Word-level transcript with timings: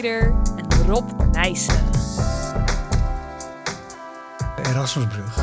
Snijder 0.00 0.34
en 0.56 0.86
Rob 0.86 1.32
Nijssen. 1.32 1.84
De 4.56 4.62
Erasmusbrug. 4.68 5.38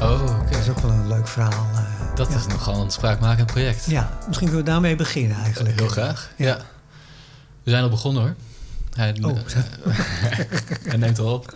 Oh. 0.00 0.26
Dat 0.50 0.58
is 0.58 0.68
ook 0.68 0.78
wel 0.78 0.90
een 0.90 1.08
leuk 1.08 1.28
verhaal. 1.28 1.66
eh. 1.74 2.14
Dat 2.14 2.28
ja. 2.28 2.36
is 2.36 2.46
nogal 2.46 2.82
een 2.82 2.90
spraakmakend 2.90 3.46
project. 3.46 3.84
Ja, 3.90 4.18
misschien 4.26 4.48
kunnen 4.48 4.64
we 4.64 4.70
daarmee 4.70 4.96
beginnen 4.96 5.36
eigenlijk. 5.36 5.78
Heel 5.78 5.88
graag. 5.88 6.30
Ja. 6.36 6.56
We 7.62 7.70
zijn 7.70 7.82
al 7.82 7.88
begonnen 7.88 8.22
hoor. 8.22 8.34
Hij, 8.94 9.16
Oh. 9.22 9.38
hij 10.88 10.96
neemt 10.96 11.18
al 11.18 11.32
op. 11.34 11.54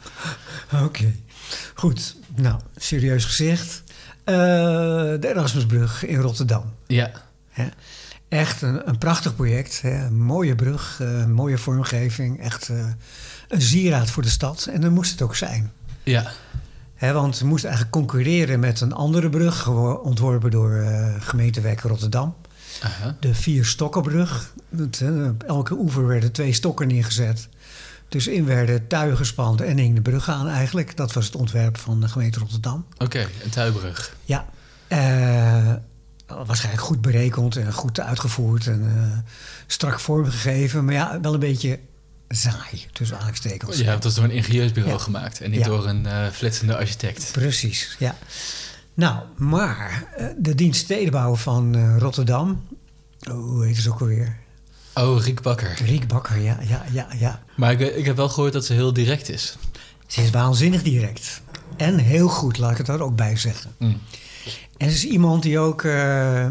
Oké, 0.82 1.14
goed. 1.74 2.16
Nou, 2.34 2.60
serieus 2.76 3.24
gezegd. 3.24 3.82
Eh, 4.24 4.34
de 4.34 5.18
Erasmusbrug 5.20 6.04
in 6.04 6.20
Rotterdam. 6.20 6.74
Ja. 6.86 7.10
Hè? 7.50 7.66
Echt 8.28 8.62
een, 8.62 8.88
een 8.88 8.98
prachtig 8.98 9.34
project. 9.34 9.82
Hè? 9.82 10.04
Een 10.04 10.22
mooie 10.22 10.54
brug, 10.54 10.98
eh, 11.00 11.18
een 11.18 11.32
mooie 11.32 11.58
vormgeving. 11.58 12.40
Echt 12.40 12.68
eh, 12.68 12.86
een 13.48 13.62
sieraad 13.62 14.10
voor 14.10 14.22
de 14.22 14.28
stad. 14.28 14.68
En 14.72 14.80
dat 14.80 14.90
moest 14.90 15.10
het 15.10 15.22
ook 15.22 15.36
zijn. 15.36 15.72
Ja. 16.02 16.32
Hè, 16.94 17.12
want 17.12 17.38
we 17.38 17.46
moesten 17.46 17.68
eigenlijk 17.68 17.98
concurreren 17.98 18.60
met 18.60 18.80
een 18.80 18.92
andere 18.92 19.30
brug, 19.30 19.68
ontworpen 20.02 20.50
door 20.50 20.72
eh 20.72 21.14
gemeentewerk 21.18 21.80
Rotterdam. 21.80 22.34
De 23.20 23.34
Vierstokkenbrug. 23.34 24.52
Dat, 24.70 25.00
eh, 25.00 25.26
op 25.28 25.42
elke 25.42 25.74
oever 25.74 26.06
werden 26.06 26.32
twee 26.32 26.52
stokken 26.52 26.88
neergezet. 26.88 27.48
Tussenin 28.08 28.44
werden 28.44 28.86
tuigen 28.86 29.16
gespand 29.16 29.60
en 29.60 29.78
hing 29.78 29.94
de 29.94 30.00
brug 30.00 30.28
aan 30.28 30.48
eigenlijk. 30.48 30.96
Dat 30.96 31.12
was 31.12 31.26
het 31.26 31.36
ontwerp 31.36 31.78
van 31.78 32.00
de 32.00 32.08
gemeente 32.08 32.38
Rotterdam. 32.38 32.86
Oké, 32.98 33.26
een 33.44 33.50
tuibrug. 33.50 34.16
Ja, 34.24 34.46
waarschijnlijk 36.26 36.84
goed 36.84 37.00
berekend 37.00 37.56
en 37.56 37.72
goed 37.72 38.00
uitgevoerd 38.00 38.66
en 38.66 38.82
eh, 38.96 39.18
strak 39.66 40.00
vormgegeven. 40.00 40.84
Maar 40.84 40.94
ja, 40.94 41.20
wel 41.20 41.34
een 41.34 41.40
beetje 41.40 41.78
saai, 42.28 42.86
tussen 42.92 43.16
aanhalingstekens. 43.16 43.78
Ja, 43.78 43.92
dat 43.92 44.04
is 44.04 44.14
door 44.14 44.24
een 44.24 44.30
ingenieusbureau 44.30 44.96
Ja. 44.96 45.02
gemaakt 45.02 45.40
en 45.40 45.50
niet 45.50 45.60
Ja. 45.60 45.66
door 45.66 45.86
een 45.86 46.06
eh 46.06 46.26
flitsende 46.32 46.76
architect. 46.76 47.32
Precies, 47.32 47.96
ja. 47.98 48.16
Nou, 48.94 49.18
maar 49.36 50.04
eh, 50.16 50.26
de 50.38 50.54
dienst 50.54 50.80
stedenbouw 50.80 51.34
van 51.34 51.96
Rotterdam... 51.98 52.62
oh, 53.30 53.34
hoe 53.34 53.64
heet 53.66 53.76
ze 53.76 53.90
ook 53.92 54.00
alweer? 54.00 54.36
Oh, 54.94 55.22
Riek 55.24 55.40
Bakker. 55.42 55.76
Riek 55.84 56.08
Bakker, 56.08 56.38
ja, 56.40 56.58
ja, 56.68 56.84
ja, 56.92 57.06
ja. 57.18 57.42
Maar 57.56 57.72
ik, 57.72 57.96
ik 57.96 58.04
heb 58.04 58.16
wel 58.16 58.28
gehoord 58.28 58.52
dat 58.52 58.64
ze 58.66 58.72
heel 58.72 58.92
direct 58.92 59.28
is. 59.28 59.56
Ze 60.06 60.22
is 60.22 60.30
waanzinnig 60.30 60.82
direct. 60.82 61.40
En 61.76 61.98
heel 61.98 62.28
goed, 62.28 62.58
laat 62.58 62.70
ik 62.70 62.76
het 62.76 62.88
er 62.88 63.02
ook 63.02 63.16
bij 63.16 63.36
zeggen. 63.36 63.74
Mm. 63.78 64.00
En 64.76 64.90
ze 64.90 64.96
is 64.96 65.04
iemand 65.04 65.42
die 65.42 65.58
ook 65.58 65.82
eh, 65.82 66.46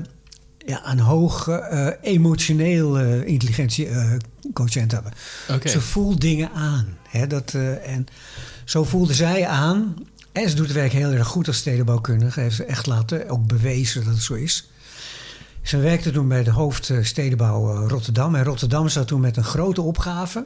ja, 0.57 0.91
een 0.91 0.99
hoog 0.99 1.47
eh, 1.47 1.87
emotioneel 2.01 2.99
eh, 2.99 3.27
intelligentie 3.27 3.87
eh 3.87 4.11
quotient 4.53 4.91
hebben. 4.91 5.11
Oké. 5.49 5.67
Ze 5.69 5.81
voelt 5.81 6.21
dingen 6.21 6.51
aan. 6.51 6.97
Hè, 7.09 7.27
dat, 7.27 7.53
en 7.83 8.05
zo 8.65 8.83
voelde 8.83 9.13
zij 9.13 9.47
aan. 9.47 9.95
En 10.31 10.49
ze 10.49 10.55
doet 10.55 10.65
het 10.65 10.75
werk 10.75 10.91
heel 10.91 11.11
erg 11.11 11.27
goed 11.27 11.47
als 11.47 11.57
stedenbouwkundige. 11.57 12.39
Heeft 12.39 12.55
ze 12.55 12.65
echt 12.65 12.85
laten, 12.85 13.29
ook 13.29 13.47
bewezen 13.47 14.03
dat 14.03 14.13
het 14.13 14.23
zo 14.23 14.33
is. 14.33 14.69
Ze 15.61 15.77
werkte 15.77 16.11
toen 16.11 16.27
bij 16.27 16.43
de 16.43 16.51
hoofdstedenbouw 16.51 17.87
Rotterdam. 17.87 18.35
En 18.35 18.43
Rotterdam 18.43 18.89
zat 18.89 19.07
toen 19.07 19.21
met 19.21 19.37
een 19.37 19.43
grote 19.43 19.81
opgave. 19.81 20.45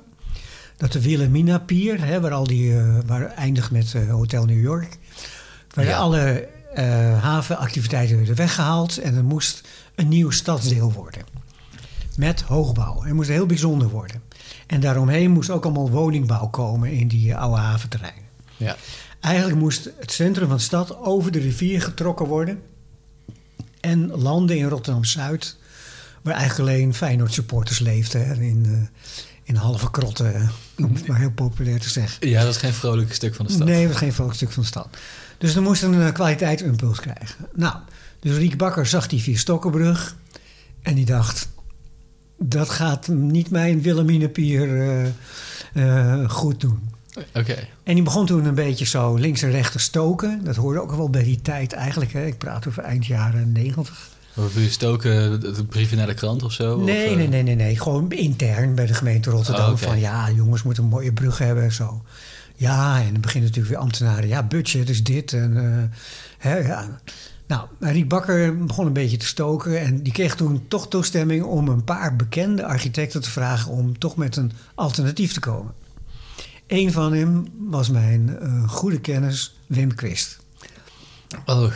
Dat 0.77 0.91
de 0.91 1.01
Wilhelmina 1.01 1.57
Pier, 1.59 2.05
hè, 2.05 2.21
waar, 2.21 2.33
al 2.33 2.43
die, 2.47 2.75
waar 3.05 3.25
eindigt 3.25 3.71
met 3.71 3.93
Hotel 4.09 4.45
New 4.45 4.61
York. 4.61 4.97
Waar 5.73 5.85
Ja. 5.85 5.97
alle 5.97 6.47
havenactiviteiten 7.19 8.17
werden 8.17 8.35
weggehaald. 8.35 8.97
En 8.97 9.15
er 9.15 9.23
moest 9.23 9.67
een 9.95 10.07
nieuw 10.07 10.29
stadsdeel 10.29 10.91
worden. 10.91 11.23
Met 12.15 12.41
hoogbouw. 12.41 13.01
Het 13.01 13.13
moest 13.13 13.29
heel 13.29 13.45
bijzonder 13.45 13.89
worden. 13.89 14.21
En 14.67 14.79
daaromheen 14.79 15.31
moest 15.31 15.49
ook 15.49 15.63
allemaal 15.63 15.89
woningbouw 15.89 16.47
komen 16.47 16.91
in 16.91 17.07
die 17.07 17.31
eh, 17.31 17.39
oude 17.39 17.61
haventerreinen. 17.61 18.23
Ja. 18.57 18.75
Eigenlijk 19.19 19.59
moest 19.59 19.89
het 19.99 20.11
centrum 20.11 20.47
van 20.47 20.57
de 20.57 20.63
stad 20.63 20.97
over 20.97 21.31
de 21.31 21.39
rivier 21.39 21.81
getrokken 21.81 22.25
worden. 22.25 22.61
En 23.79 24.11
landen 24.11 24.57
in 24.57 24.67
Rotterdam-Zuid, 24.67 25.57
waar 26.21 26.33
eigenlijk 26.33 26.69
alleen 26.69 26.93
Feyenoord 26.93 27.33
supporters 27.33 27.79
leefden. 27.79 28.27
Hè, 28.27 28.33
in, 28.33 28.65
eh, 28.65 29.07
in 29.43 29.55
halve 29.55 29.91
krotten, 29.91 30.35
eh, 30.35 30.49
om 30.77 30.93
het 30.93 31.07
maar 31.07 31.19
heel 31.19 31.31
populair 31.31 31.79
te 31.79 31.89
zeggen. 31.89 32.29
ja, 32.29 32.43
dat 32.43 32.53
is 32.53 32.59
geen 32.59 32.73
vrolijk 32.73 33.13
stuk 33.13 33.35
van 33.35 33.45
de 33.45 33.51
stad. 33.51 33.67
Nee, 33.67 33.81
het 33.81 33.89
was 33.89 33.97
geen 33.97 34.13
vrolijk 34.13 34.35
stuk 34.35 34.51
van 34.51 34.63
de 34.63 34.69
stad. 34.69 34.97
Dus 35.39 35.55
er 35.55 35.61
moest 35.61 35.83
een 35.83 35.93
uh, 35.93 36.11
kwaliteitsimpuls 36.11 36.99
krijgen. 36.99 37.35
Nou, 37.53 37.75
dus 38.19 38.37
Riek 38.37 38.57
Bakker 38.57 38.85
zag 38.85 39.07
die 39.07 39.21
Vierstokkenbrug 39.21 40.15
en 40.81 40.95
die 40.95 41.05
dacht... 41.05 41.49
dat 42.37 42.69
gaat 42.69 43.07
niet 43.07 43.49
mijn 43.49 43.81
Wilhelminapier 43.81 44.81
eh, 44.81 45.05
eh, 45.73 46.29
goed 46.29 46.61
doen. 46.61 46.89
Oké. 47.33 47.55
En 47.83 47.93
die 47.93 48.03
begon 48.03 48.25
toen 48.25 48.45
een 48.45 48.55
beetje 48.55 48.85
zo 48.85 49.15
links 49.15 49.41
en 49.41 49.51
rechts 49.51 49.71
te 49.71 49.79
stoken. 49.79 50.43
Dat 50.43 50.55
hoorde 50.55 50.81
ook 50.81 50.91
wel 50.91 51.09
bij 51.09 51.23
die 51.23 51.41
tijd 51.41 51.73
eigenlijk. 51.73 52.13
Hè. 52.13 52.25
Ik 52.25 52.37
praat 52.37 52.67
over 52.67 52.83
eind 52.83 53.05
jaren 53.05 53.51
negentig. 53.51 54.09
Wat 54.33 54.53
wil 54.53 54.63
je 54.63 54.69
stoken? 54.69 55.41
Brieven 55.69 55.97
naar 55.97 56.07
de 56.07 56.13
krant 56.13 56.43
of 56.43 56.51
zo? 56.51 56.77
Nee, 56.77 57.05
of, 57.05 57.11
eh, 57.11 57.17
nee, 57.17 57.27
nee, 57.27 57.43
nee, 57.43 57.55
nee. 57.55 57.79
Gewoon 57.79 58.11
intern 58.11 58.75
bij 58.75 58.85
de 58.85 58.93
gemeente 58.93 59.29
Rotterdam. 59.29 59.71
Oh. 59.71 59.77
Van 59.77 59.99
ja, 59.99 60.31
jongens 60.31 60.63
moeten 60.63 60.83
een 60.83 60.89
mooie 60.89 61.13
brug 61.13 61.37
hebben 61.37 61.63
en 61.63 61.71
zo. 61.71 62.01
Ja, 62.59 63.01
en 63.01 63.11
dan 63.11 63.21
beginnen 63.21 63.49
natuurlijk 63.49 63.75
weer 63.75 63.83
ambtenaren. 63.83 64.27
Ja, 64.27 64.43
budget 64.43 64.89
is 64.89 65.03
dit. 65.03 65.33
En, 65.33 65.57
eh, 65.57 65.97
hè, 66.37 66.57
ja. 66.57 66.99
Nou, 67.47 67.67
Riek 67.79 68.07
Bakker 68.09 68.65
begon 68.65 68.85
een 68.85 68.93
beetje 68.93 69.17
te 69.17 69.25
stoken. 69.25 69.81
En 69.81 70.03
die 70.03 70.13
kreeg 70.13 70.35
toen 70.35 70.67
toch 70.67 70.87
toestemming 70.87 71.43
om 71.43 71.67
een 71.67 71.83
paar 71.83 72.15
bekende 72.15 72.65
architecten 72.65 73.21
te 73.21 73.29
vragen... 73.29 73.71
om 73.71 73.99
toch 73.99 74.15
met 74.15 74.35
een 74.35 74.51
alternatief 74.75 75.33
te 75.33 75.39
komen. 75.39 75.73
Een 76.67 76.91
van 76.91 77.13
hem 77.13 77.47
was 77.57 77.89
mijn 77.89 78.39
eh, 78.39 78.69
goede 78.69 78.99
kennis 78.99 79.59
Wim 79.67 79.91
Christ. 79.95 80.38
Oh. 81.45 81.71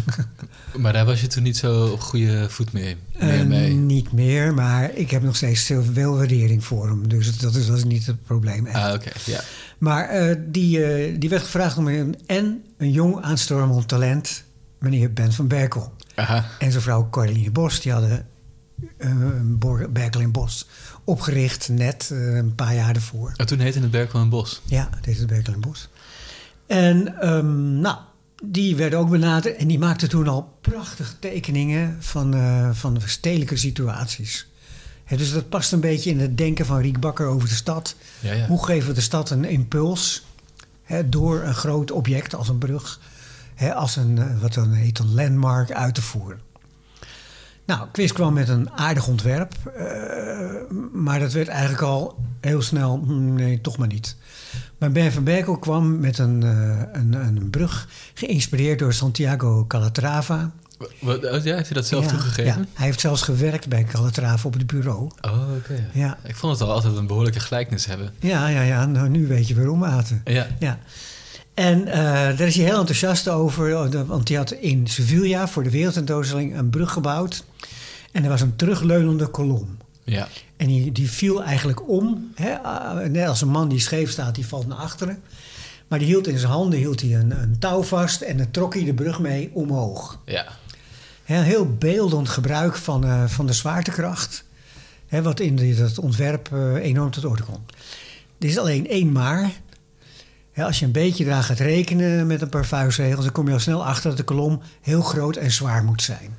maar 0.82 0.92
daar 0.92 1.04
was 1.04 1.20
je 1.20 1.26
toen 1.26 1.42
niet 1.42 1.56
zo 1.56 1.86
op 1.86 2.00
goede 2.00 2.50
voet 2.50 2.72
mee, 2.72 2.96
meer 3.18 3.40
Eh, 3.40 3.46
mee. 3.46 3.72
Niet 3.72 4.12
meer, 4.12 4.54
maar 4.54 4.94
ik 4.94 5.10
heb 5.10 5.22
nog 5.22 5.36
steeds 5.36 5.62
veel 5.62 5.82
veel 5.92 6.16
waardering 6.16 6.64
voor 6.64 6.88
hem. 6.88 7.08
Dus 7.08 7.38
dat 7.38 7.54
is, 7.54 7.66
dat 7.66 7.76
is 7.76 7.84
niet 7.84 8.06
het 8.06 8.22
probleem. 8.22 8.66
echt. 8.66 8.76
Ah, 8.76 8.94
oké. 8.94 9.10
Ja. 9.24 9.40
Maar 9.78 10.08
eh, 10.08 10.36
die, 10.46 10.84
eh, 10.84 11.16
die 11.18 11.28
werd 11.28 11.42
gevraagd 11.42 11.76
om 11.76 11.88
een, 11.88 12.16
en 12.26 12.62
een 12.78 12.90
jong 12.90 13.20
aanstormend 13.22 13.88
talent, 13.88 14.44
meneer 14.78 15.12
Ben 15.12 15.32
van 15.32 15.46
Berkel. 15.48 15.92
Aha. 16.14 16.46
En 16.58 16.70
zijn 16.70 16.82
vrouw 16.82 17.08
Caroline 17.10 17.50
Bos, 17.50 17.80
die 17.80 17.92
hadden 17.92 18.26
Berkel 19.90 20.20
in 20.20 20.30
Bos 20.32 20.66
opgericht, 21.04 21.68
net 21.68 22.10
een 22.12 22.54
paar 22.54 22.74
jaar 22.74 22.94
ervoor. 22.94 23.32
En 23.36 23.46
toen 23.46 23.58
heette 23.58 23.80
het 23.80 23.90
Berkel 23.90 24.20
en 24.20 24.28
Bos. 24.28 24.60
Ja, 24.64 24.88
dit 25.00 25.18
is 25.18 25.24
Berkel 25.24 25.52
in 25.52 25.60
Bos. 25.60 25.88
En 26.66 27.20
ehm, 27.20 27.80
nou, 27.80 27.96
die 28.40 28.76
werden 28.76 28.98
ook 28.98 29.10
benaderd 29.10 29.56
en 29.56 29.68
die 29.68 29.78
maakten 29.78 30.08
toen 30.08 30.28
al 30.28 30.56
prachtige 30.60 31.18
tekeningen 31.18 31.96
van, 32.00 32.34
eh, 32.34 32.70
van 32.72 32.94
de 32.94 33.00
stedelijke 33.08 33.56
situaties. 33.56 34.48
Dus 35.16 35.32
dat 35.32 35.48
past 35.48 35.72
een 35.72 35.80
beetje 35.80 36.10
in 36.10 36.20
het 36.20 36.38
denken 36.38 36.66
van 36.66 36.80
Riek 36.80 37.00
Bakker 37.00 37.26
over 37.26 37.48
de 37.48 37.54
stad. 37.54 37.94
Ja, 38.20 38.32
ja. 38.32 38.46
Hoe 38.46 38.64
geven 38.64 38.88
we 38.88 38.94
de 38.94 39.00
stad 39.00 39.30
een 39.30 39.44
impuls 39.44 40.24
door 41.06 41.42
een 41.42 41.54
groot 41.54 41.90
object 41.90 42.34
als 42.34 42.48
een 42.48 42.58
brug, 42.58 43.00
als 43.74 43.96
een, 43.96 44.18
eh, 44.18 44.40
wat 44.40 44.54
dan 44.54 44.72
heet, 44.72 44.98
een 44.98 45.14
landmark 45.14 45.72
uit 45.72 45.94
te 45.94 46.02
voeren? 46.02 46.40
Nou, 47.70 47.88
Quist 47.92 48.12
kwam 48.12 48.32
met 48.34 48.48
een 48.48 48.70
aardig 48.70 49.06
ontwerp, 49.08 49.54
eh, 49.76 49.86
maar 50.92 51.18
dat 51.18 51.32
werd 51.32 51.48
eigenlijk 51.48 51.82
al 51.82 52.18
heel 52.40 52.62
snel, 52.62 53.02
hm, 53.04 53.34
nee, 53.34 53.60
toch 53.60 53.76
maar 53.76 53.88
niet. 53.88 54.16
Maar 54.78 54.92
Ben 54.92 55.12
van 55.12 55.24
Berkel 55.24 55.58
kwam 55.58 56.00
met 56.00 56.18
een, 56.18 56.42
eh, 56.42 57.00
een, 57.00 57.12
een 57.12 57.50
brug, 57.50 57.88
geïnspireerd 58.14 58.78
door 58.78 58.92
Santiago 58.92 59.64
Calatrava. 59.66 60.50
Wat, 61.00 61.24
oh, 61.24 61.44
ja, 61.44 61.54
heeft 61.54 61.66
hij 61.66 61.74
dat 61.74 61.86
zelf 61.86 62.04
Ja, 62.04 62.10
toegegeven? 62.10 62.44
Ja, 62.44 62.66
hij 62.74 62.86
heeft 62.86 63.00
zelfs 63.00 63.22
gewerkt 63.22 63.68
bij 63.68 63.84
Calatrava 63.84 64.46
op 64.46 64.54
het 64.54 64.66
bureau. 64.66 65.10
Oh, 65.20 65.40
oké. 65.56 65.88
Ja, 65.92 66.18
Ik 66.24 66.36
vond 66.36 66.52
het 66.58 66.68
al 66.68 66.74
altijd 66.74 66.96
een 66.96 67.06
behoorlijke 67.06 67.40
gelijkenis 67.40 67.86
hebben. 67.86 68.12
ja, 68.18 68.48
ja, 68.48 68.62
ja 68.62 68.86
nou, 68.86 69.08
nu 69.08 69.26
weet 69.26 69.48
je 69.48 69.54
waarom, 69.54 69.78
Maarten. 69.78 70.20
Ja. 70.24 70.46
Ja. 70.58 70.78
En 71.54 71.86
eh, 71.86 72.02
daar 72.38 72.40
is 72.40 72.56
hij 72.56 72.64
heel 72.64 72.78
enthousiast 72.78 73.28
over, 73.28 74.06
want 74.06 74.28
hij 74.28 74.36
had 74.36 74.50
in 74.50 74.86
Sevilla 74.86 75.48
voor 75.48 75.62
de 75.62 75.70
wereldtentoonstelling 75.70 76.58
een 76.58 76.70
brug 76.70 76.92
gebouwd. 76.92 77.44
En 78.12 78.22
er 78.22 78.28
was 78.28 78.40
een 78.40 78.56
terugleunende 78.56 79.26
kolom. 79.26 79.76
Ja. 80.04 80.28
En 80.56 80.66
die, 80.66 80.92
die 80.92 81.10
viel 81.10 81.42
eigenlijk 81.42 81.88
om. 81.88 82.30
Hè? 82.34 82.58
ah, 82.58 83.06
Net 83.08 83.28
als 83.28 83.40
een 83.40 83.48
man 83.48 83.68
die 83.68 83.80
scheef 83.80 84.10
staat, 84.10 84.34
die 84.34 84.46
valt 84.46 84.66
naar 84.66 84.78
achteren. 84.78 85.22
Maar 85.88 85.98
die 85.98 86.08
hield 86.08 86.26
in 86.26 86.38
zijn 86.38 86.52
handen 86.52 86.78
hield 86.78 87.00
hij 87.00 87.14
een, 87.14 87.42
een 87.42 87.58
touw 87.58 87.82
vast 87.82 88.20
en 88.20 88.36
dan 88.36 88.50
trok 88.50 88.74
hij 88.74 88.84
de 88.84 88.94
brug 88.94 89.20
mee 89.20 89.50
omhoog. 89.52 90.18
Ja. 90.24 90.46
Hè, 91.24 91.36
Een 91.38 91.44
heel 91.44 91.74
beeldend 91.76 92.28
gebruik 92.28 92.76
van, 92.76 93.04
eh, 93.04 93.24
van 93.26 93.46
de 93.46 93.52
zwaartekracht. 93.52 94.44
Hè, 95.06 95.22
wat 95.22 95.40
in 95.40 95.56
dit 95.56 95.78
het 95.78 95.98
ontwerp 95.98 96.48
eh, 96.52 96.74
enorm 96.74 97.10
tot 97.10 97.24
orde 97.24 97.42
komt. 97.42 97.72
Er 98.38 98.48
is 98.48 98.58
alleen 98.58 98.88
één 98.88 99.12
maar. 99.12 99.50
Hè, 100.52 100.64
als 100.64 100.78
je 100.78 100.84
een 100.84 100.92
beetje 100.92 101.24
daar 101.24 101.42
gaat 101.42 101.58
rekenen 101.58 102.26
met 102.26 102.42
een 102.42 102.48
paar 102.48 102.66
vuistregels... 102.66 103.24
dan 103.24 103.32
kom 103.32 103.46
je 103.46 103.52
al 103.52 103.58
snel 103.60 103.86
achter 103.86 104.08
dat 104.08 104.18
de 104.18 104.24
kolom 104.24 104.60
heel 104.80 105.02
groot 105.02 105.36
en 105.36 105.50
zwaar 105.50 105.84
moet 105.84 106.02
zijn. 106.02 106.36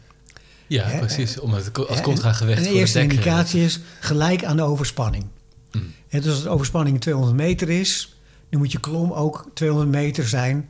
Ja, 0.72 0.88
Hè, 0.88 0.98
precies. 0.98 1.40
Om 1.40 1.54
het 1.54 1.78
als 1.88 1.98
Hè, 1.98 2.04
contragewicht 2.04 2.58
en 2.58 2.64
voor 2.64 2.74
de 2.74 2.80
eerste 2.80 2.98
de 2.98 3.04
indicatie 3.04 3.64
is 3.64 3.80
gelijk 4.00 4.44
aan 4.44 4.56
de 4.56 4.62
overspanning. 4.62 5.26
Mm. 5.72 5.94
En 6.10 6.22
dus 6.22 6.32
als 6.32 6.44
de 6.44 6.50
overspanning 6.50 7.02
200 7.02 7.38
meter 7.38 7.70
is, 7.70 8.16
dan 8.50 8.60
moet 8.60 8.72
je 8.72 8.80
kolom 8.80 9.12
ook 9.12 9.50
200 9.54 9.92
meter 9.92 10.28
zijn. 10.28 10.70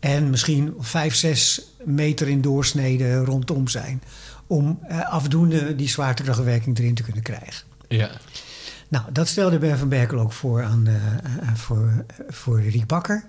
En 0.00 0.30
misschien 0.30 0.74
5, 0.78 1.14
6 1.14 1.62
meter 1.84 2.28
in 2.28 2.40
doorsnede 2.40 3.24
rondom 3.24 3.68
zijn. 3.68 4.02
Om 4.46 4.78
eh, 4.82 5.10
afdoende 5.10 5.76
die 5.76 5.88
zwaartekrachtwerking 5.88 6.78
erin 6.78 6.94
te 6.94 7.02
kunnen 7.02 7.22
krijgen. 7.22 7.66
Ja. 7.88 8.10
Nou, 8.88 9.04
dat 9.12 9.28
stelde 9.28 9.58
Ben 9.58 9.78
van 9.78 9.88
Berkel 9.88 10.18
ook 10.18 10.32
voor 10.32 10.62
aan 10.62 10.86
eh, 10.86 10.94
eh, 10.94 11.54
voor, 11.54 12.04
voor 12.28 12.60
Riek 12.60 12.86
Bakker. 12.86 13.24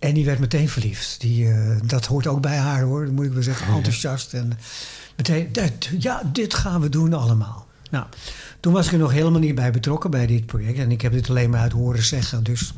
En 0.00 0.14
die 0.14 0.24
werd 0.24 0.38
meteen 0.38 0.68
verliefd. 0.68 1.20
Die, 1.20 1.48
eh, 1.48 1.76
dat 1.84 2.06
hoort 2.06 2.26
ook 2.26 2.40
bij 2.40 2.56
haar 2.56 2.82
hoor, 2.82 3.04
dat 3.04 3.14
moet 3.14 3.24
ik 3.24 3.32
wel 3.32 3.42
zeggen. 3.42 3.74
Enthousiast. 3.74 4.34
En 4.34 4.58
meteen, 5.28 5.52
dat- 5.52 5.88
ja, 5.98 6.22
dit 6.32 6.54
gaan 6.54 6.80
we 6.80 6.88
doen 6.88 7.12
allemaal. 7.14 7.66
Nou, 7.90 8.06
toen 8.60 8.72
was 8.72 8.86
ik 8.86 8.92
er 8.92 8.98
nog 8.98 9.12
helemaal 9.12 9.40
niet 9.40 9.54
bij 9.54 9.70
betrokken 9.70 10.10
bij 10.10 10.26
dit 10.26 10.46
project. 10.46 10.78
En 10.78 10.90
ik 10.90 11.00
heb 11.00 11.12
dit 11.12 11.28
alleen 11.30 11.50
maar 11.50 11.60
uit 11.60 11.72
horen 11.72 12.02
zeggen. 12.02 12.42
Dus 12.44 12.72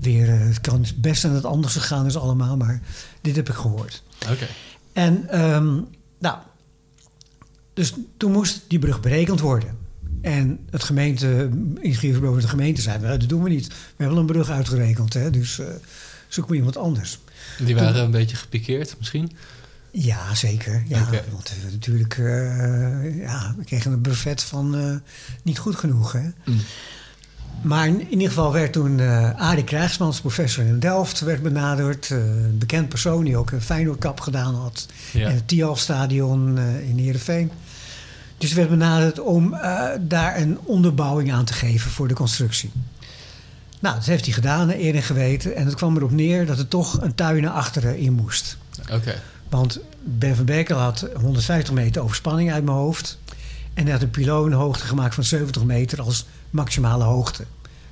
weer, 0.00 0.28
eh, 0.28 0.38
het 0.40 0.60
kan 0.60 0.84
best 0.96 1.24
aan 1.24 1.34
het 1.34 1.44
anders 1.44 1.72
gegaan 1.72 2.06
is 2.06 2.16
allemaal. 2.16 2.56
Maar 2.56 2.80
dit 3.20 3.36
heb 3.36 3.48
ik 3.48 3.54
gehoord. 3.54 4.02
Oké. 4.30 4.46
En 4.92 5.28
ehm, 5.28 5.80
nou, 6.18 6.38
dus 7.74 7.92
toen 8.16 8.32
moest 8.32 8.60
die 8.68 8.78
brug 8.78 9.00
berekend 9.00 9.40
worden. 9.40 9.76
En 10.20 10.58
het 10.70 10.84
gemeente, 10.84 11.48
ingenieursbureau 11.80 12.32
van 12.32 12.40
de 12.42 12.48
gemeente 12.48 12.80
zei, 12.82 12.98
"Nou, 13.00 13.18
dat 13.18 13.28
doen 13.28 13.42
we 13.42 13.48
niet. 13.48 13.68
We 13.68 13.74
hebben 13.96 14.18
een 14.18 14.26
brug 14.26 14.50
uitgerekend, 14.50 15.12
hè, 15.14 15.30
dus 15.30 15.58
eh, 15.58 15.66
zoek 16.28 16.48
maar 16.48 16.56
iemand 16.56 16.76
anders. 16.76 17.18
Die 17.64 17.74
waren 17.74 18.02
een 18.02 18.10
beetje 18.10 18.36
gepikeerd 18.36 18.94
misschien? 18.98 19.32
Ja, 19.96 20.34
zeker. 20.34 20.82
Ja. 20.86 21.08
Want 21.32 21.48
eh, 21.48 21.72
natuurlijk, 21.72 22.18
eh, 22.18 23.20
ja, 23.20 23.54
we 23.56 23.64
kregen 23.64 23.92
een 23.92 24.02
buffet 24.02 24.42
van 24.42 24.76
eh, 24.76 24.94
niet 25.42 25.58
goed 25.58 25.76
genoeg. 25.76 26.12
Hè? 26.12 26.22
Mm. 26.44 26.60
Maar 27.62 27.86
in, 27.86 28.00
in 28.00 28.10
ieder 28.10 28.28
geval 28.28 28.52
werd 28.52 28.72
toen 28.72 29.00
eh 29.00 29.34
Arie 29.34 29.64
Krijgsmans, 29.64 30.20
professor 30.20 30.64
in 30.64 30.78
Delft, 30.78 31.20
werd 31.20 31.42
benaderd. 31.42 32.10
Een 32.10 32.58
bekend 32.58 32.88
persoon 32.88 33.24
die 33.24 33.36
ook 33.36 33.50
een 33.50 33.60
Feyenoordkap 33.60 34.20
gedaan 34.20 34.54
had. 34.54 34.86
Ja. 35.12 35.28
En 35.28 35.34
het 35.34 35.48
Tialf-stadion 35.48 36.58
in 36.58 36.98
Heerenveen. 36.98 37.50
Dus 38.38 38.52
werd 38.52 38.68
benaderd 38.68 39.20
om 39.20 39.56
daar 40.00 40.36
een 40.36 40.58
onderbouwing 40.62 41.32
aan 41.32 41.44
te 41.44 41.52
geven 41.52 41.90
voor 41.90 42.08
de 42.08 42.14
constructie. 42.14 42.70
Nou, 43.80 43.94
dat 43.94 44.04
heeft 44.04 44.24
hij 44.24 44.34
gedaan, 44.34 44.70
eer 44.70 44.94
en 44.94 45.02
geweten. 45.02 45.56
En 45.56 45.66
het 45.66 45.74
kwam 45.74 45.96
erop 45.96 46.10
neer 46.10 46.46
dat 46.46 46.58
er 46.58 46.68
toch 46.68 47.00
een 47.00 47.14
tuin 47.14 47.42
naar 47.42 47.50
achteren 47.50 47.98
in 47.98 48.12
moest. 48.12 48.56
Oké. 48.92 49.14
Want 49.48 49.80
Ben 50.02 50.36
van 50.36 50.44
Berkel 50.44 50.78
had 50.78 51.08
150 51.20 51.74
meter 51.74 52.02
overspanning 52.02 52.52
uit 52.52 52.64
mijn 52.64 52.76
hoofd. 52.76 53.18
En 53.74 53.82
hij 53.82 53.92
had 53.92 54.02
een 54.02 54.10
pyloonhoogte 54.10 54.84
gemaakt 54.84 55.14
van 55.14 55.24
70 55.24 55.64
meter 55.64 56.00
als 56.00 56.26
maximale 56.50 57.04
hoogte. 57.04 57.44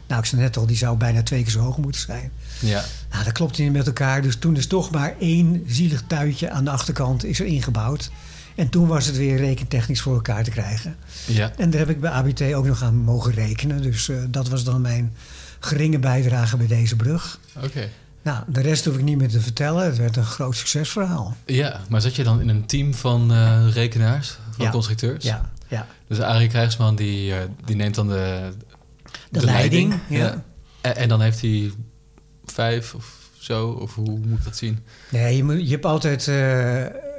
Nou, 0.07 0.21
ik 0.21 0.27
zei 0.27 0.41
net 0.41 0.57
al, 0.57 0.67
die 0.67 0.77
zou 0.77 0.97
bijna 0.97 1.23
twee 1.23 1.43
keer 1.43 1.53
zo 1.53 1.61
hoog 1.61 1.79
moeten 1.79 2.01
zijn. 2.01 2.33
Ja. 2.61 2.85
Nou, 3.11 3.25
dat 3.25 3.33
klopte 3.33 3.63
niet 3.63 3.73
met 3.73 3.87
elkaar. 3.87 4.23
Dus 4.23 4.37
toen 4.37 4.57
is 4.57 4.67
toch 4.67 4.91
maar 4.91 5.15
één 5.21 5.65
zielig 5.67 6.03
tuintje 6.07 6.51
aan 6.51 6.65
de 6.65 6.71
achterkant 6.71 7.25
is 7.25 7.41
er 7.41 7.47
ingebouwd. 7.47 8.11
En 8.55 8.69
toen 8.69 8.87
was 8.87 9.07
het 9.07 9.17
weer 9.17 9.37
rekentechnisch 9.37 10.01
voor 10.01 10.15
elkaar 10.15 10.45
te 10.45 10.51
krijgen. 10.51 10.97
Ja. 11.27 11.53
En 11.57 11.71
daar 11.71 11.81
heb 11.81 11.91
ik 11.91 12.01
bij 12.01 12.11
ABT 12.11 12.43
ook 12.43 12.67
nog 12.67 12.83
aan 12.83 12.97
mogen 12.97 13.33
rekenen. 13.33 13.83
Dus 13.83 14.09
eh, 14.09 14.17
dat 14.29 14.49
was 14.49 14.65
dan 14.65 14.81
mijn 14.81 15.13
geringe 15.61 15.99
bijdrage 15.99 16.57
bij 16.57 16.67
deze 16.67 16.97
brug. 16.97 17.39
Oké. 17.65 17.89
Nou, 18.23 18.45
de 18.47 18.61
rest 18.61 18.85
hoef 18.85 18.95
ik 18.97 19.03
niet 19.03 19.19
meer 19.19 19.29
te 19.29 19.41
vertellen. 19.41 19.85
Het 19.85 19.97
werd 19.97 20.17
een 20.17 20.25
groot 20.25 20.57
succesverhaal. 20.57 21.37
Ja, 21.47 21.81
maar 21.89 22.01
zat 22.01 22.17
je 22.17 22.25
dan 22.25 22.41
in 22.41 22.49
een 22.49 22.67
team 22.67 22.95
van 22.95 23.33
eh, 23.33 23.67
rekenaars, 23.73 24.37
van 24.51 24.65
Ja. 24.65 24.71
constructeurs? 24.71 25.25
Ja, 25.25 25.51
ja. 25.69 25.87
Dus 26.09 26.21
Arie 26.21 26.49
Krijgsman 26.49 26.97
die, 26.97 27.35
eh, 27.35 27.39
die 27.65 27.77
neemt 27.77 27.95
dan 27.95 28.09
de, 28.09 28.53
De 29.31 29.45
leiding, 29.45 29.95
ja. 30.09 30.43
En, 30.81 30.97
en 30.97 31.09
dan 31.09 31.21
heeft 31.21 31.41
hij 31.41 31.73
vijf 32.45 32.95
of 32.95 33.17
zo, 33.39 33.69
of 33.69 33.95
hoe 33.95 34.19
moet 34.19 34.39
ik 34.39 34.45
dat 34.45 34.57
zien? 34.57 34.79
Nee, 35.11 35.37
je, 35.37 35.45
moet, 35.45 35.63
je 35.65 35.71
hebt 35.71 35.85
altijd 35.85 36.29
eh, 36.29 36.35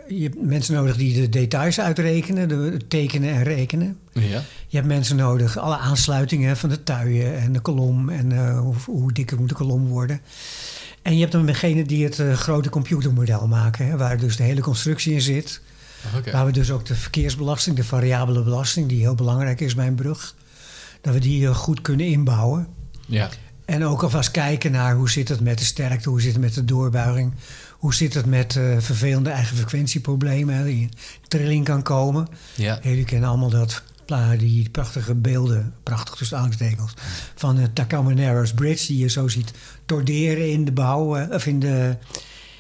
je 0.08 0.24
hebt 0.24 0.42
mensen 0.42 0.74
nodig 0.74 0.96
die 0.98 1.22
de 1.22 1.30
details 1.30 1.80
uitrekenen, 1.80 2.48
de 2.48 2.78
tekenen 2.88 3.34
en 3.34 3.44
rekenen. 3.44 3.98
Ja. 4.14 4.42
Je 4.68 4.78
hebt 4.78 4.88
mensen 4.88 5.16
nodig, 5.16 5.58
alle 5.58 5.78
aansluitingen 5.78 6.58
van 6.58 6.70
de 6.70 6.84
tuien 6.84 7.38
en 7.38 7.54
de 7.54 7.60
kolom 7.60 8.10
en 8.10 8.56
hoe, 8.58 8.76
hoe 8.86 9.12
dikker 9.14 9.40
moet 9.40 9.50
de 9.50 9.56
kolom 9.56 9.88
worden. 9.88 10.22
En 11.04 11.14
je 11.14 11.20
hebt 11.20 11.32
dan 11.32 11.46
degene 11.46 11.86
die 11.86 12.04
het 12.04 12.20
eh, 12.20 12.34
grote 12.34 12.70
computermodel 12.70 13.48
maken, 13.48 13.88
hè, 13.88 13.98
waar 13.98 14.18
dus 14.18 14.36
de 14.36 14.44
hele 14.44 14.62
constructie 14.62 15.14
in 15.14 15.22
zit. 15.22 15.62
Waar 16.32 16.46
we 16.46 16.52
dus 16.52 16.72
ook 16.72 16.86
de 16.86 16.96
verkeersbelasting, 16.96 17.76
de 17.76 17.84
variabele 17.84 18.44
belasting, 18.44 18.90
die 18.90 19.00
heel 19.00 19.16
belangrijk 19.16 19.60
is 19.60 19.76
bij 19.76 19.88
een 19.88 19.96
brug, 19.96 20.36
dat 21.02 21.14
we 21.14 21.20
die 21.20 21.48
eh, 21.48 21.56
goed 21.56 21.82
kunnen 21.82 22.06
inbouwen. 22.06 22.68
Ja. 23.06 23.30
En 23.66 23.86
ook 23.86 24.04
alvast 24.04 24.32
kijken 24.32 24.72
naar 24.72 24.96
hoe 24.96 25.10
zit 25.10 25.30
het 25.30 25.40
met 25.40 25.58
de 25.58 25.66
sterkte, 25.66 26.10
hoe 26.10 26.22
zit 26.22 26.32
het 26.32 26.42
met 26.42 26.54
de 26.54 26.66
doorbuiging, 26.66 27.34
hoe 27.72 27.94
zit 27.94 28.14
het 28.14 28.26
met 28.26 28.56
eh, 28.56 28.64
vervelende 28.80 29.30
eigen 29.30 29.58
frequentieproblemen, 29.58 30.56
hè, 30.56 30.64
die 30.64 30.82
in 30.82 30.92
trilling 31.28 31.66
kan 31.66 31.84
komen. 31.84 32.28
Ja. 32.56 32.80
Jullie 32.82 33.06
kennen 33.06 33.30
allemaal 33.30 33.50
dat, 33.50 33.84
die 34.38 34.70
prachtige 34.70 35.16
beelden, 35.16 35.74
prachtig 35.84 36.16
tussen 36.16 36.38
aanstekens, 36.38 36.94
van 37.36 37.56
de 37.56 37.74
Tacoma 37.74 38.14
Narrows 38.14 38.54
Bridge, 38.54 38.88
die 38.88 38.98
je 38.98 39.10
zo 39.10 39.28
ziet 39.28 39.52
torderen 39.86 40.52
in 40.52 40.66
de 40.66 40.72
bouw, 40.72 41.16
eh, 41.16 41.30
of 41.36 41.46
in 41.46 41.60
de, 41.60 41.96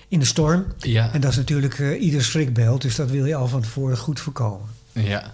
in 0.07 0.19
de 0.19 0.25
storm. 0.25 0.65
Ja. 0.77 1.13
En 1.13 1.21
dat 1.21 1.31
is 1.31 1.37
natuurlijk 1.37 1.79
eh, 1.79 2.01
ieder 2.01 2.23
schrikbeeld, 2.23 2.81
dus 2.81 2.95
dat 2.95 3.09
wil 3.09 3.25
je 3.25 3.35
al 3.35 3.47
van 3.47 3.61
tevoren 3.61 3.97
goed 3.97 4.19
voorkomen. 4.19 4.67
Ja. 4.91 5.31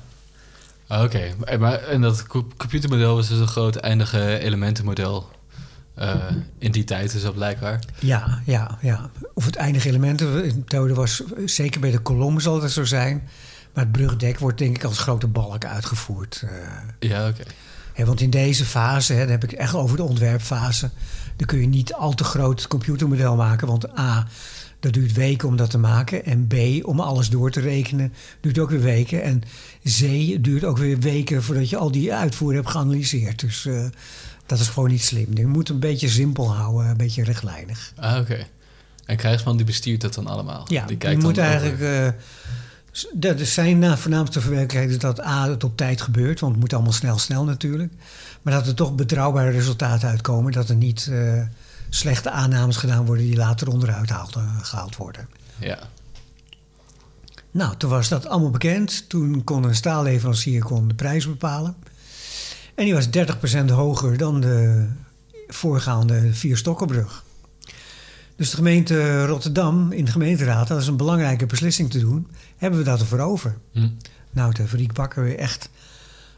Oké, 0.87 1.33
maar 1.59 1.73
en 1.83 2.01
dat 2.01 2.27
co- 2.27 2.47
computermodel 2.57 3.15
was 3.15 3.27
dus 3.27 3.39
een 3.39 3.47
groot 3.47 3.75
eindige 3.75 4.39
elementenmodel 4.39 5.29
eh, 5.95 6.15
in 6.57 6.71
die 6.71 6.83
tijd, 6.83 7.11
dus 7.11 7.21
dat 7.21 7.33
blijkbaar. 7.35 7.79
Ja, 7.99 8.41
ja, 8.45 8.77
ja. 8.81 9.09
Of 9.33 9.45
het 9.45 9.55
eindige 9.55 9.87
elementenmethode 9.89 10.93
was 10.93 11.21
zeker 11.45 11.79
bij 11.79 11.91
de 11.91 11.99
kolom 11.99 12.39
zal 12.39 12.61
het 12.61 12.71
zo 12.71 12.83
zijn. 12.83 13.27
Maar 13.73 13.83
het 13.83 13.91
brugdek 13.93 14.39
wordt 14.39 14.57
denk 14.57 14.75
ik 14.75 14.83
als 14.83 14.97
grote 14.97 15.27
balk 15.27 15.65
uitgevoerd. 15.65 16.43
eh. 16.45 17.09
Ja, 17.09 17.27
oké. 17.27 17.43
Want 18.05 18.21
in 18.21 18.29
deze 18.29 18.65
fase, 18.65 19.13
hè, 19.13 19.19
dan 19.19 19.29
heb 19.29 19.43
ik 19.43 19.51
echt 19.51 19.73
over 19.75 19.97
de 19.97 20.03
ontwerpfase... 20.03 20.89
dan 21.35 21.47
kun 21.47 21.61
je 21.61 21.67
niet 21.67 21.93
al 21.93 22.13
te 22.13 22.23
groot 22.23 22.67
computermodel 22.67 23.35
maken. 23.35 23.67
Want 23.67 23.99
A, 23.99 24.27
dat 24.79 24.93
duurt 24.93 25.13
weken 25.13 25.47
om 25.47 25.55
dat 25.55 25.69
te 25.69 25.77
maken. 25.77 26.25
En 26.25 26.47
B, 26.47 26.53
om 26.87 26.99
alles 26.99 27.29
door 27.29 27.51
te 27.51 27.59
rekenen, 27.59 28.13
duurt 28.41 28.59
ook 28.59 28.69
weer 28.69 28.81
weken. 28.81 29.23
En 29.23 29.39
C, 29.83 29.99
het 30.33 30.43
duurt 30.43 30.63
ook 30.63 30.77
weer 30.77 30.99
weken 30.99 31.43
voordat 31.43 31.69
je 31.69 31.77
al 31.77 31.91
die 31.91 32.13
uitvoer 32.13 32.53
hebt 32.53 32.69
geanalyseerd. 32.69 33.39
Dus 33.39 33.65
eh, 33.65 33.85
dat 34.45 34.59
is 34.59 34.67
gewoon 34.67 34.89
niet 34.89 35.03
slim. 35.03 35.27
Je 35.37 35.47
moet 35.47 35.69
een 35.69 35.79
beetje 35.79 36.09
simpel 36.09 36.53
houden, 36.55 36.89
een 36.89 36.97
beetje 36.97 37.23
rechtlijnig. 37.23 37.93
Ah, 37.95 38.17
oké. 38.19 38.37
En 39.05 39.17
Krijgsman 39.17 39.57
die 39.57 39.65
bestuurt 39.65 40.01
dat 40.01 40.13
dan 40.13 40.27
allemaal? 40.27 40.65
Ja, 40.67 40.81
die 40.81 40.91
je 40.91 40.97
kijkt 40.97 41.21
moet 41.23 41.35
dan 41.35 41.45
over- 41.45 41.57
eigenlijk... 41.61 41.81
eh, 42.15 42.21
s- 42.21 42.68
dat 43.13 43.39
is 43.39 43.53
zijn 43.53 43.79
na- 43.79 43.97
voornaamste 43.97 44.41
verwerkelijkheid 44.41 44.89
is 44.89 44.97
dat 44.97 45.25
A, 45.25 45.49
het 45.49 45.63
op 45.63 45.77
tijd 45.77 46.01
gebeurt. 46.01 46.39
Want 46.39 46.51
het 46.51 46.61
moet 46.61 46.73
allemaal 46.73 46.91
snel, 46.91 47.17
snel 47.17 47.43
natuurlijk. 47.43 47.93
Maar 48.41 48.53
dat 48.53 48.67
er 48.67 48.75
toch 48.75 48.95
betrouwbare 48.95 49.49
resultaten 49.49 50.09
uitkomen. 50.09 50.51
Dat 50.51 50.69
er 50.69 50.75
niet 50.75 51.07
eh, 51.11 51.41
slechte 51.89 52.29
aannames 52.29 52.77
gedaan 52.77 53.05
worden 53.05 53.25
die 53.25 53.35
later 53.35 53.67
onderuit 53.69 54.09
haald- 54.09 54.35
eh, 54.35 54.57
gehaald 54.61 54.95
worden. 54.95 55.29
Ja. 55.59 55.79
Nou, 57.51 57.75
toen 57.77 57.89
was 57.89 58.07
dat 58.09 58.27
allemaal 58.27 58.49
bekend. 58.49 59.09
Toen 59.09 59.43
kon 59.43 59.63
een 59.63 59.75
staalleverancier 59.75 60.63
kon 60.63 60.87
de 60.87 60.93
prijs 60.93 61.27
bepalen. 61.27 61.75
En 62.75 62.85
die 62.85 62.93
was 62.93 63.09
30% 63.09 63.69
hoger 63.69 64.17
dan 64.17 64.41
de 64.41 64.87
voorgaande 65.47 66.33
Vierstokkenbrug. 66.33 67.23
Dus 68.39 68.49
de 68.49 68.55
gemeente 68.55 69.25
Rotterdam 69.25 69.91
in 69.91 70.05
de 70.05 70.11
gemeenteraad, 70.11 70.67
dat 70.67 70.81
is 70.81 70.87
een 70.87 70.97
belangrijke 70.97 71.45
beslissing 71.45 71.91
te 71.91 71.99
doen, 71.99 72.27
hebben 72.57 72.79
we 72.79 72.85
dat 72.85 72.99
ervoor 72.99 73.19
over. 73.19 73.57
Hm. 73.71 73.87
Nou, 74.31 74.53
de 74.53 74.65
Riek 74.71 74.93
Bakker 74.93 75.23
weer 75.23 75.37
echt 75.37 75.69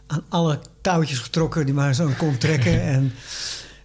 aan 0.08 0.24
alle 0.30 0.60
touwtjes 0.82 1.20
getrokken 1.20 1.66
die 1.66 1.74
maar 1.74 1.96
zo 1.96 2.10
kon 2.18 2.38
trekken. 2.38 2.82
en 2.96 3.14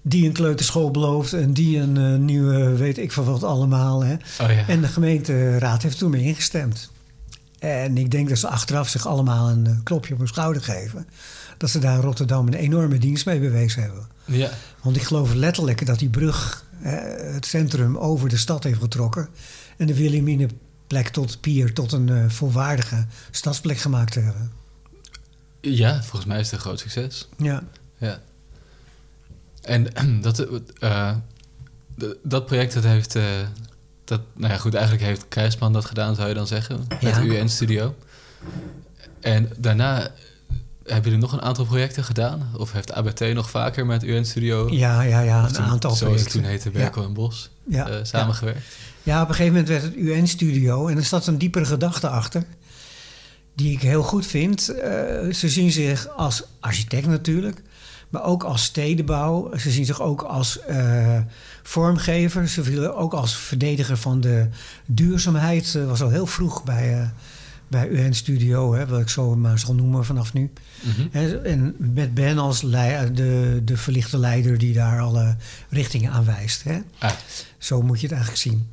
die 0.03 0.27
een 0.27 0.33
kleuterschool 0.33 0.91
belooft 0.91 1.33
en 1.33 1.53
die 1.53 1.79
een 1.79 1.97
eh, 1.97 2.19
nieuwe, 2.19 2.77
weet 2.77 2.99
ik 2.99 3.13
van 3.13 3.25
wat 3.25 3.43
allemaal. 3.45 4.05
Hè. 4.05 4.15
Oh 4.15 4.51
ja. 4.51 4.69
En 4.69 4.81
de 4.81 4.89
gemeenteraad 4.89 5.83
heeft 5.83 5.99
toen 5.99 6.11
mee 6.11 6.23
ingestemd. 6.23 6.91
En 7.59 7.97
ik 7.97 8.11
denk 8.11 8.29
dat 8.29 8.39
ze 8.39 8.49
achteraf 8.49 8.89
zich 8.89 9.07
allemaal 9.07 9.49
een 9.49 9.67
eh, 9.67 9.73
klopje 9.83 10.13
op 10.13 10.19
hun 10.19 10.29
schouder 10.29 10.63
geven. 10.63 11.07
Dat 11.57 11.71
ze 11.71 11.79
daar 11.79 11.95
in 11.95 12.01
Rotterdam 12.01 12.47
een 12.47 12.55
enorme 12.55 12.99
dienst 12.99 13.27
mee 13.27 13.41
bewezen 13.41 13.83
hebben. 13.83 14.07
Ja. 14.25 14.51
Want 14.83 14.97
ik 14.97 15.03
geloof 15.03 15.35
letterlijk 15.35 15.87
dat 15.87 15.99
die 15.99 16.09
brug 16.09 16.65
het 17.35 17.47
centrum 17.47 17.97
over 17.97 18.29
de 18.29 18.37
stad 18.37 18.65
heeft 18.65 18.81
getrokken. 18.81 19.29
En 19.77 19.87
de 19.87 19.95
Wilhelminaplek 19.95 21.09
tot 21.09 21.41
Pier 21.41 21.73
tot 21.75 21.93
een 21.93 22.09
eh, 22.09 22.29
volwaardige 22.29 23.07
stadsplek 23.31 23.79
gemaakt 23.79 24.15
hebben. 24.15 24.53
ja, 25.61 26.03
volgens 26.03 26.25
mij 26.25 26.39
is 26.41 26.45
het 26.45 26.55
een 26.55 26.61
groot 26.61 26.81
succes. 26.81 27.29
Ja. 27.37 27.63
Ja. 27.99 28.21
En 29.63 29.87
dat, 30.23 30.39
eh, 30.79 31.17
d- 31.99 32.15
dat 32.23 32.47
project, 32.47 32.75
dat 32.75 32.85
heeft... 32.85 33.15
eh, 33.15 33.25
dat, 34.05 34.21
nou 34.35 34.53
ja, 34.53 34.59
goed, 34.59 34.75
eigenlijk 34.75 35.05
heeft 35.05 35.29
Krijgsman 35.29 35.73
dat 35.73 35.85
gedaan, 35.85 36.15
zou 36.15 36.29
je 36.29 36.35
dan 36.35 36.47
zeggen. 36.47 36.85
Met 36.89 37.01
Ja. 37.01 37.23
UN 37.23 37.49
Studio. 37.49 37.95
En 39.21 39.51
daarna 39.59 40.11
hebben 40.87 41.05
jullie 41.05 41.19
nog 41.19 41.33
een 41.33 41.43
aantal 41.43 41.65
projecten 41.65 42.05
gedaan? 42.05 42.49
Of 42.57 42.73
heeft 42.73 42.93
ABT 42.93 43.21
nog 43.35 43.51
vaker 43.51 43.87
met 43.87 44.05
UN 44.05 44.25
Studio? 44.25 44.69
Ja, 44.71 45.03
ja, 45.03 45.21
ja, 45.21 45.45
een 45.45 45.53
toen- 45.53 45.65
aantal 45.65 45.91
Zoals 45.95 46.01
het 46.01 46.09
projecten. 46.09 46.41
toen 46.41 46.51
heette, 46.51 46.71
Berko 46.71 47.05
en 47.05 47.13
Bos, 47.13 47.51
Ja, 47.69 47.89
eh, 47.89 47.95
ja. 47.99 48.05
samengewerkt. 48.05 48.61
Ja, 49.03 49.23
op 49.23 49.29
een 49.29 49.35
gegeven 49.35 49.53
moment 49.53 49.69
werd 49.71 49.83
het 49.83 49.95
UN-studio 49.97 50.89
en 50.89 50.97
er 50.97 51.05
zat 51.05 51.27
een 51.27 51.39
diepere 51.39 51.65
gedachte 51.65 52.09
achter. 52.09 52.45
Die 53.55 53.73
ik 53.73 53.81
heel 53.83 54.03
goed 54.03 54.27
vind. 54.27 54.69
Eh, 54.69 55.33
ze 55.33 55.49
zien 55.49 55.73
zich 55.73 56.09
als 56.17 56.43
architect 56.61 57.07
natuurlijk, 57.07 57.63
maar 58.09 58.25
ook 58.25 58.45
als 58.45 58.65
stedenbouw. 58.65 59.51
Ze 59.57 59.71
zien 59.71 59.85
zich 59.85 60.01
ook 60.01 60.23
als 60.23 60.61
eh, 60.61 61.19
vormgever. 61.63 62.49
Ze 62.49 62.63
willen 62.63 62.97
ook 62.97 63.13
als 63.15 63.37
verdediger 63.37 63.97
van 63.97 64.21
de 64.21 64.49
duurzaamheid. 64.87 65.73
Dat 65.73 65.89
was 65.89 66.03
al 66.03 66.09
heel 66.11 66.27
vroeg 66.27 66.65
bij, 66.65 67.11
bij 67.69 67.89
UN-studio, 67.89 68.75
hè, 68.75 68.87
wat 68.87 69.01
ik 69.01 69.09
zo 69.09 69.37
maar 69.37 69.59
zal 69.59 69.75
noemen 69.75 70.05
vanaf 70.05 70.33
nu. 70.33 70.51
Mhm. 70.81 71.17
En 71.47 71.75
met 71.79 72.15
Ben 72.15 72.39
als 72.39 72.61
de, 72.61 73.61
de 73.65 73.77
verlichte 73.77 74.19
leider 74.19 74.59
die 74.59 74.73
daar 74.73 75.01
alle 75.01 75.37
richtingen 75.69 76.11
aan 76.13 76.25
wijst. 76.25 76.63
Hè. 76.65 76.79
Ah, 76.99 77.11
Zo 77.59 77.83
moet 77.83 78.01
je 78.01 78.07
het 78.07 78.15
eigenlijk 78.17 78.43
zien. 78.43 78.69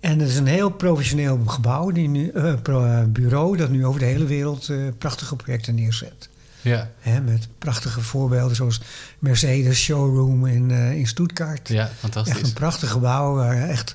En 0.00 0.18
het 0.18 0.28
is 0.28 0.36
een 0.36 0.46
heel 0.46 0.70
professioneel 0.70 1.40
gebouw, 1.46 1.90
die 1.90 2.08
nu, 2.08 2.28
eh, 2.28 2.52
eh, 2.52 3.04
bureau, 3.08 3.56
dat 3.56 3.70
nu 3.70 3.86
over 3.86 4.00
de 4.00 4.06
hele 4.06 4.24
wereld 4.26 4.68
eh, 4.68 4.76
prachtige 4.98 5.36
projecten 5.36 5.74
neerzet. 5.74 6.28
ja, 6.60 6.90
Hè, 7.00 7.20
met 7.20 7.48
prachtige 7.58 8.00
voorbeelden 8.00 8.56
zoals 8.56 8.80
Mercedes 9.18 9.78
Showroom 9.82 10.46
in, 10.46 10.70
eh, 10.70 10.92
in 10.98 11.06
Stuttgart. 11.06 11.68
ja, 11.68 11.82
Echt 11.82 11.92
fantastisch. 11.98 12.42
een 12.42 12.52
prachtig 12.52 12.90
gebouw 12.90 13.34
waar 13.34 13.68
echt 13.68 13.94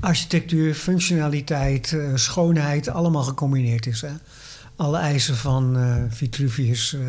architectuur, 0.00 0.74
functionaliteit, 0.74 1.92
eh, 1.92 2.10
schoonheid 2.14 2.88
allemaal 2.88 3.22
gecombineerd 3.22 3.86
is. 3.86 4.00
Hè. 4.00 4.10
Alle 4.76 4.98
eisen 4.98 5.36
van 5.36 5.76
eh, 5.78 5.96
Vitruvius 6.08 6.92
eh, 6.94 7.00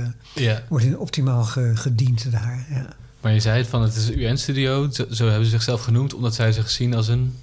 Ja, 0.43 0.63
worden 0.69 0.99
optimaal 0.99 1.43
ge- 1.43 1.71
gediend 1.75 2.31
daar. 2.31 2.65
Ja. 2.69 2.85
maar 3.21 3.33
je 3.33 3.39
zei 3.39 3.57
het 3.57 3.67
van 3.67 3.81
het 3.81 3.95
is 3.95 4.09
UN-studio, 4.11 4.89
zo, 4.91 5.05
zo 5.11 5.25
hebben 5.27 5.45
ze 5.45 5.51
zichzelf 5.51 5.81
genoemd, 5.81 6.13
omdat 6.13 6.35
zij 6.35 6.51
zich 6.51 6.69
zien 6.69 6.93
als 6.93 7.07
een... 7.07 7.35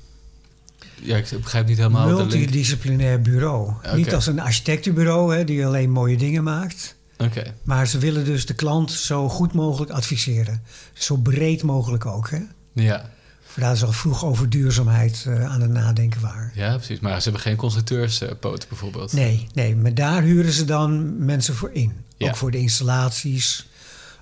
Ja, 1.02 1.16
ik 1.16 1.28
begrijp 1.42 1.66
niet 1.66 1.76
helemaal. 1.76 2.06
Multidisciplinair 2.08 3.20
bureau. 3.22 3.72
Niet 3.94 4.14
als 4.14 4.26
een 4.26 4.40
architectenbureau 4.40 5.36
hè, 5.36 5.44
die 5.44 5.66
alleen 5.66 5.90
mooie 5.90 6.16
dingen 6.16 6.42
maakt. 6.44 6.94
Oké, 7.18 7.54
Maar 7.62 7.86
ze 7.86 7.98
willen 7.98 8.24
dus 8.24 8.46
de 8.46 8.54
klant 8.54 8.90
zo 8.92 9.28
goed 9.28 9.52
mogelijk 9.52 9.90
adviseren. 9.90 10.62
Zo 10.92 11.16
breed 11.16 11.62
mogelijk 11.62 12.06
ook. 12.06 12.30
Hè? 12.30 12.38
ja. 12.72 13.10
Vandaar 13.56 13.76
ze 13.76 13.86
al 13.86 13.92
vroeg 13.92 14.24
over 14.24 14.50
duurzaamheid 14.50 15.24
eh, 15.26 15.44
aan 15.44 15.60
het 15.60 15.70
nadenken 15.70 16.20
waren. 16.20 16.50
ja, 16.54 16.76
precies. 16.76 17.00
Maar 17.00 17.16
ze 17.16 17.22
hebben 17.22 17.40
geen 17.40 17.56
constructeurspoot 17.56 18.68
bijvoorbeeld. 18.68 19.12
Nee, 19.12 19.46
nee, 19.54 19.76
maar 19.76 19.94
daar 19.94 20.22
huren 20.22 20.52
ze 20.52 20.64
dan 20.64 21.24
mensen 21.24 21.54
voor 21.54 21.70
in. 21.72 21.92
Ja. 22.16 22.28
Ook 22.28 22.36
voor 22.36 22.50
de 22.50 22.58
installaties. 22.58 23.68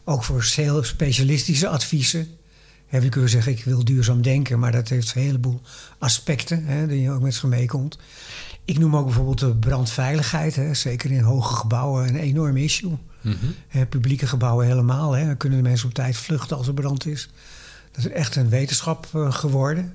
Ook 0.05 0.25
voor 0.25 0.47
heel 0.55 0.83
specialistische 0.83 1.69
adviezen. 1.69 2.29
Heb 2.87 3.03
je 3.03 3.09
kunnen 3.09 3.31
zeggen, 3.31 3.53
ik 3.53 3.65
wil 3.65 3.85
duurzaam 3.85 4.23
denken, 4.23 4.59
maar 4.59 4.73
dat 4.73 4.89
heeft 4.89 5.15
een 5.15 5.23
heleboel 5.23 5.61
aspecten 5.99 6.65
hè, 6.65 6.87
die 6.87 7.01
je 7.01 7.11
ook 7.11 7.23
met 7.23 7.35
zich 7.35 7.43
meekomt. 7.43 7.99
Ik 8.65 8.79
noem 8.79 8.97
ook 8.97 9.05
bijvoorbeeld 9.05 9.39
de 9.39 9.55
brandveiligheid. 9.55 10.57
Hè, 10.57 10.75
zeker 10.75 11.11
in 11.11 11.21
hoge 11.21 11.55
gebouwen 11.55 12.09
een 12.09 12.17
enorm 12.17 12.57
issue. 12.57 12.97
Mhm. 13.21 13.37
Hè, 13.69 13.87
publieke 13.87 14.27
gebouwen 14.27 14.67
helemaal. 14.67 15.13
Hè, 15.13 15.27
dan 15.27 15.37
kunnen 15.37 15.63
de 15.63 15.69
mensen 15.69 15.89
op 15.89 15.95
tijd 15.95 16.17
vluchten 16.17 16.57
als 16.57 16.67
er 16.67 16.75
brand 16.75 17.07
is. 17.07 17.29
Dat 17.95 18.05
is 18.05 18.11
echt 18.11 18.37
een 18.37 18.49
wetenschap 18.49 19.09
eh, 19.13 19.33
geworden. 19.33 19.95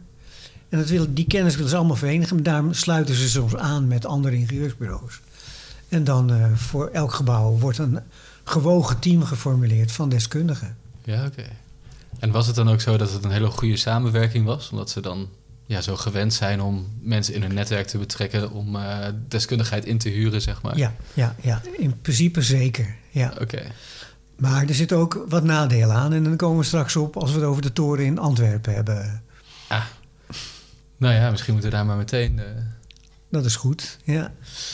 En 0.70 0.78
dat 0.78 0.90
wil, 0.90 1.14
die 1.14 1.28
kennis 1.28 1.56
willen 1.56 1.70
ze 1.70 1.76
allemaal 1.76 1.96
verenigen. 1.96 2.36
Maar 2.36 2.44
daarom 2.44 2.74
sluiten 2.74 3.16
ze 3.16 3.30
soms 3.30 3.56
aan 3.56 3.88
met 3.88 4.06
andere 4.06 4.36
ingenieursbureaus. 4.36 5.20
En 5.90 6.04
dan 6.04 6.34
eh, 6.34 6.54
voor 6.56 6.88
elk 6.88 7.14
gebouw 7.14 7.58
wordt 7.58 7.78
een 7.78 8.00
gewogen 8.44 9.00
team 9.00 9.24
geformuleerd 9.24 9.92
van 9.92 10.10
deskundigen. 10.10 10.78
Ja, 11.04 11.26
oké. 11.26 11.44
En 12.20 12.32
was 12.32 12.48
het 12.48 12.56
dan 12.56 12.70
ook 12.70 12.82
zo 12.82 12.98
dat 12.98 13.12
het 13.12 13.24
een 13.24 13.32
hele 13.32 13.48
goede 13.48 13.78
samenwerking 13.78 14.46
was? 14.46 14.70
Omdat 14.70 14.90
ze 14.90 15.02
dan 15.02 15.28
ja, 15.66 15.82
zo 15.82 15.96
gewend 15.96 16.34
zijn 16.34 16.62
om 16.62 16.88
mensen 17.02 17.34
in 17.34 17.42
hun 17.42 17.54
netwerk 17.54 17.88
te 17.88 17.98
betrekken... 17.98 18.52
om 18.52 18.76
eh, 18.76 19.08
deskundigheid 19.28 19.86
in 19.86 19.98
te 19.98 20.10
huren, 20.10 20.42
zeg 20.42 20.62
maar? 20.62 20.78
Ja, 20.78 20.96
ja, 21.14 21.36
ja, 21.42 21.62
in 21.78 22.02
principe 22.02 22.42
zeker. 22.42 22.96
Ja. 23.10 23.34
Oké. 23.42 23.62
Maar 24.40 24.68
er 24.68 24.76
zitten 24.76 24.98
ook 24.98 25.26
wat 25.28 25.44
nadelen 25.44 25.96
aan. 25.96 26.14
En 26.14 26.24
dan 26.24 26.36
komen 26.36 26.58
we 26.58 26.64
straks 26.64 26.96
op 26.96 27.18
als 27.18 27.32
we 27.32 27.38
het 27.38 27.46
over 27.46 27.62
de 27.62 27.74
toren 27.74 28.06
in 28.06 28.20
Antwerpen 28.20 28.74
hebben. 28.74 29.24
Ah. 29.68 29.84
Nou 30.98 31.14
ja, 31.14 31.30
misschien 31.30 31.54
moeten 31.54 31.72
we 31.72 31.76
daar 31.76 31.86
maar 31.86 31.98
meteen 31.98 32.40
eh, 32.40 32.46
Dat 33.30 33.46
is 33.46 33.56
goed. 33.56 33.98
Ja. 34.04 34.32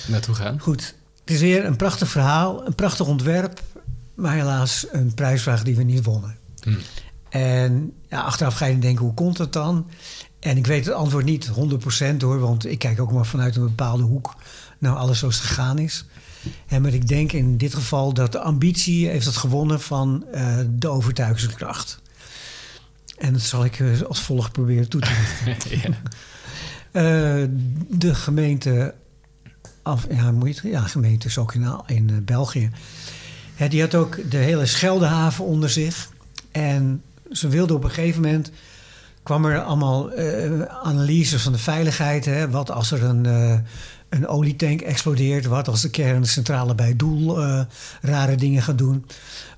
naartoe 0.08 0.36
gaan. 0.36 0.60
Goed, 0.60 0.96
het 1.20 1.30
is 1.30 1.40
weer 1.40 1.66
een 1.66 1.76
prachtig 1.76 2.10
verhaal, 2.10 2.66
een 2.66 2.76
prachtig 2.76 3.08
ontwerp, 3.08 3.62
maar 4.16 4.34
helaas 4.34 4.88
een 4.92 5.14
prijsvraag 5.14 5.64
die 5.64 5.76
we 5.76 5.84
niet 5.84 6.04
wonnen. 6.04 6.38
Hm. 6.60 6.74
En 7.30 7.94
ja, 8.10 8.22
achteraf 8.22 8.56
ga 8.56 8.66
je 8.66 8.80
denken, 8.80 9.06
hoe 9.06 9.14
komt 9.14 9.38
dat 9.38 9.54
dan? 9.54 9.90
En 10.40 10.58
ik 10.58 10.68
weet 10.68 10.86
het 10.86 10.94
antwoord 10.94 11.26
niet 11.26 11.52
100% 12.14 12.18
hoor, 12.18 12.40
want 12.40 12.66
ik 12.66 12.80
kijk 12.80 13.02
ook 13.02 13.12
maar 13.12 13.26
vanuit 13.26 13.56
een 13.56 13.64
bepaalde 13.64 14.04
hoek 14.04 14.36
naar 14.78 14.96
alles 14.96 15.20
zoals 15.20 15.36
het 15.36 15.46
gegaan 15.46 15.80
is. 15.80 16.06
En 16.68 16.82
maar 16.82 16.94
ik 16.94 17.08
denk 17.08 17.32
in 17.32 17.58
dit 17.58 17.74
geval 17.74 18.14
dat 18.14 18.32
de 18.32 18.40
ambitie 18.40 19.08
heeft 19.08 19.26
het 19.26 19.38
gewonnen 19.38 19.82
van 19.82 20.26
eh, 20.32 20.58
de 20.70 20.88
overtuigingskracht. 20.88 22.02
En 23.18 23.34
dat 23.34 23.42
zal 23.42 23.66
ik 23.66 23.80
eh, 23.80 24.02
als 24.02 24.22
volgt 24.22 24.52
proberen 24.52 24.90
toe 24.90 25.02
te 25.02 25.12
lichten. 25.46 25.80
ja. 25.80 25.98
Eh, 26.92 27.48
de 27.90 28.16
gemeente, 28.16 28.94
af, 29.82 30.06
ja, 30.10 30.32
moet 30.32 30.48
je 30.48 30.62
het, 30.62 30.72
ja, 30.72 30.82
gemeente 30.82 31.28
is 31.28 31.38
ook 31.38 31.54
in, 31.54 31.82
in 31.86 32.22
België. 32.26 32.70
Hè, 33.56 33.68
die 33.68 33.82
had 33.82 33.96
ook 33.96 34.32
de 34.32 34.38
hele 34.38 34.66
Scheldehaven 34.66 35.46
onder 35.46 35.70
zich. 35.70 36.10
En 36.52 37.02
ze 37.32 37.48
wilden 37.48 37.76
op 37.76 37.84
een 37.84 37.90
gegeven 37.92 38.22
moment 38.22 38.52
kwam 39.26 39.46
er 39.46 39.62
allemaal 39.62 40.12
eh, 40.12 40.62
analyses 40.62 41.42
van 41.42 41.52
de 41.52 41.58
veiligheid. 41.58 42.26
Hè? 42.26 42.50
Wat 42.50 42.72
als 42.72 42.92
er 42.92 43.04
een, 43.04 43.26
eh, 43.26 43.58
een 44.10 44.28
olietank 44.28 44.82
explodeert? 44.82 45.46
Wat 45.46 45.68
als 45.68 45.82
de 45.82 45.90
kerncentrale 45.90 46.76
bij 46.76 46.96
Doel 46.96 47.42
eh, 47.42 47.62
rare 48.02 48.36
dingen 48.36 48.62
gaat 48.62 48.78
doen? 48.78 49.06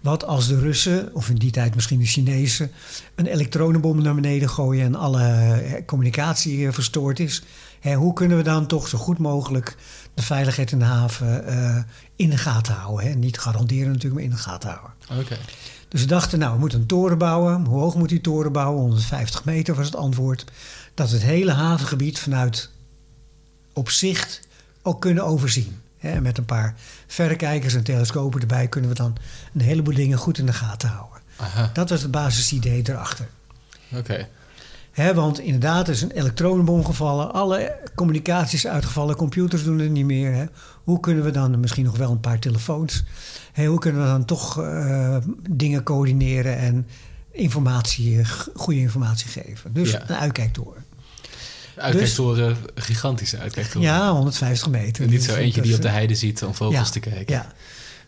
Wat 0.01 0.25
als 0.25 0.47
de 0.47 0.59
Russen, 0.59 1.09
of 1.13 1.29
in 1.29 1.35
die 1.35 1.51
tijd 1.51 1.75
misschien 1.75 1.99
de 1.99 2.05
Chinezen, 2.05 2.71
een 3.15 3.25
elektronenbom 3.25 4.01
naar 4.01 4.15
beneden 4.15 4.49
gooien 4.49 4.85
en 4.85 4.95
alle 4.95 5.83
communicatie 5.85 6.71
verstoord 6.71 7.19
is? 7.19 7.43
Hè, 7.79 7.93
hoe 7.93 8.13
kunnen 8.13 8.37
we 8.37 8.43
dan 8.43 8.67
toch 8.67 8.87
zo 8.87 8.97
goed 8.97 9.17
mogelijk 9.17 9.75
de 10.13 10.21
veiligheid 10.21 10.71
in 10.71 10.79
de 10.79 10.85
haven 10.85 11.45
in 12.15 12.29
de 12.29 12.37
gaten 12.37 12.73
houden? 12.73 13.07
Hè? 13.07 13.13
Niet 13.13 13.39
garanderen 13.39 13.87
natuurlijk, 13.87 14.13
maar 14.13 14.23
in 14.23 14.29
de 14.29 14.37
gaten 14.37 14.69
houden. 14.69 14.91
Oké. 15.19 15.37
Dus 15.87 16.01
we 16.01 16.07
dachten, 16.07 16.39
nou, 16.39 16.53
we 16.53 16.59
moeten 16.59 16.79
een 16.79 16.85
toren 16.85 17.17
bouwen. 17.17 17.65
Hoe 17.65 17.79
hoog 17.79 17.95
moet 17.95 18.09
die 18.09 18.21
toren 18.21 18.51
bouwen? 18.51 18.81
150 18.81 19.45
meter 19.45 19.75
was 19.75 19.85
het 19.85 19.95
antwoord. 19.95 20.45
Dat 20.93 21.09
we 21.09 21.15
het 21.15 21.25
hele 21.25 21.51
havengebied 21.51 22.19
vanuit 22.19 22.69
op 23.73 23.89
zicht 23.89 24.47
ook 24.81 25.01
kunnen 25.01 25.23
overzien. 25.23 25.81
Hè, 25.97 26.21
met 26.21 26.37
een 26.37 26.45
paar 26.45 26.75
verrekijkers 27.07 27.73
en 27.73 27.83
telescopen 27.83 28.41
erbij 28.41 28.67
kunnen 28.67 28.89
we 28.89 28.95
dan 28.95 29.15
een 29.53 29.61
heleboel 29.61 29.93
dingen 29.93 30.17
goed 30.17 30.37
in 30.37 30.45
de 30.45 30.53
gaten 30.53 30.89
houden. 30.89 31.21
Aha. 31.35 31.69
Dat 31.73 31.89
was 31.89 32.01
het 32.01 32.11
basisidee 32.11 32.81
erachter. 32.83 33.27
Oké. 33.93 34.27
Want 35.05 35.39
inderdaad, 35.39 35.87
er 35.87 35.93
is 35.93 36.01
een 36.01 36.11
elektronenbom 36.11 36.85
gevallen. 36.85 37.33
Alle 37.33 37.75
communicaties 37.95 38.53
is 38.53 38.67
uitgevallen. 38.67 39.15
Computers 39.15 39.63
doen 39.63 39.79
het 39.79 39.91
niet 39.91 40.05
meer. 40.05 40.49
Hoe 40.83 40.99
kunnen 40.99 41.23
we 41.23 41.31
dan, 41.31 41.59
misschien 41.59 41.85
nog 41.85 41.97
wel 41.97 42.11
een 42.11 42.19
paar 42.19 42.39
telefoons... 42.39 43.03
Hoe 43.55 43.79
kunnen 43.79 44.01
we 44.01 44.07
dan 44.07 44.25
toch 44.25 44.61
eh, 44.61 45.17
dingen 45.49 45.83
coördineren... 45.83 46.57
en 46.57 46.87
informatie, 47.31 48.19
eh, 48.19 48.29
goede 48.55 48.79
informatie 48.79 49.27
geven. 49.27 49.73
Dus 49.73 49.91
Ja. 49.91 50.09
een 50.09 50.15
uitkijktoren. 50.15 50.85
Uitkijktoren, 51.75 52.57
gigantische 52.75 53.37
uitkijktoren. 53.37 53.87
Ja, 53.87 54.11
150 54.11 54.69
meter. 54.69 55.03
En 55.03 55.09
niet 55.09 55.23
zo 55.23 55.31
Dus 55.31 55.41
eentje 55.41 55.61
die 55.61 55.75
op 55.75 55.81
de 55.81 55.89
heide 55.89 56.15
ziet 56.15 56.43
om 56.43 56.53
vogels 56.55 56.87
ja, 56.87 56.91
te 56.91 56.99
kijken. 56.99 57.35
Ja. 57.35 57.51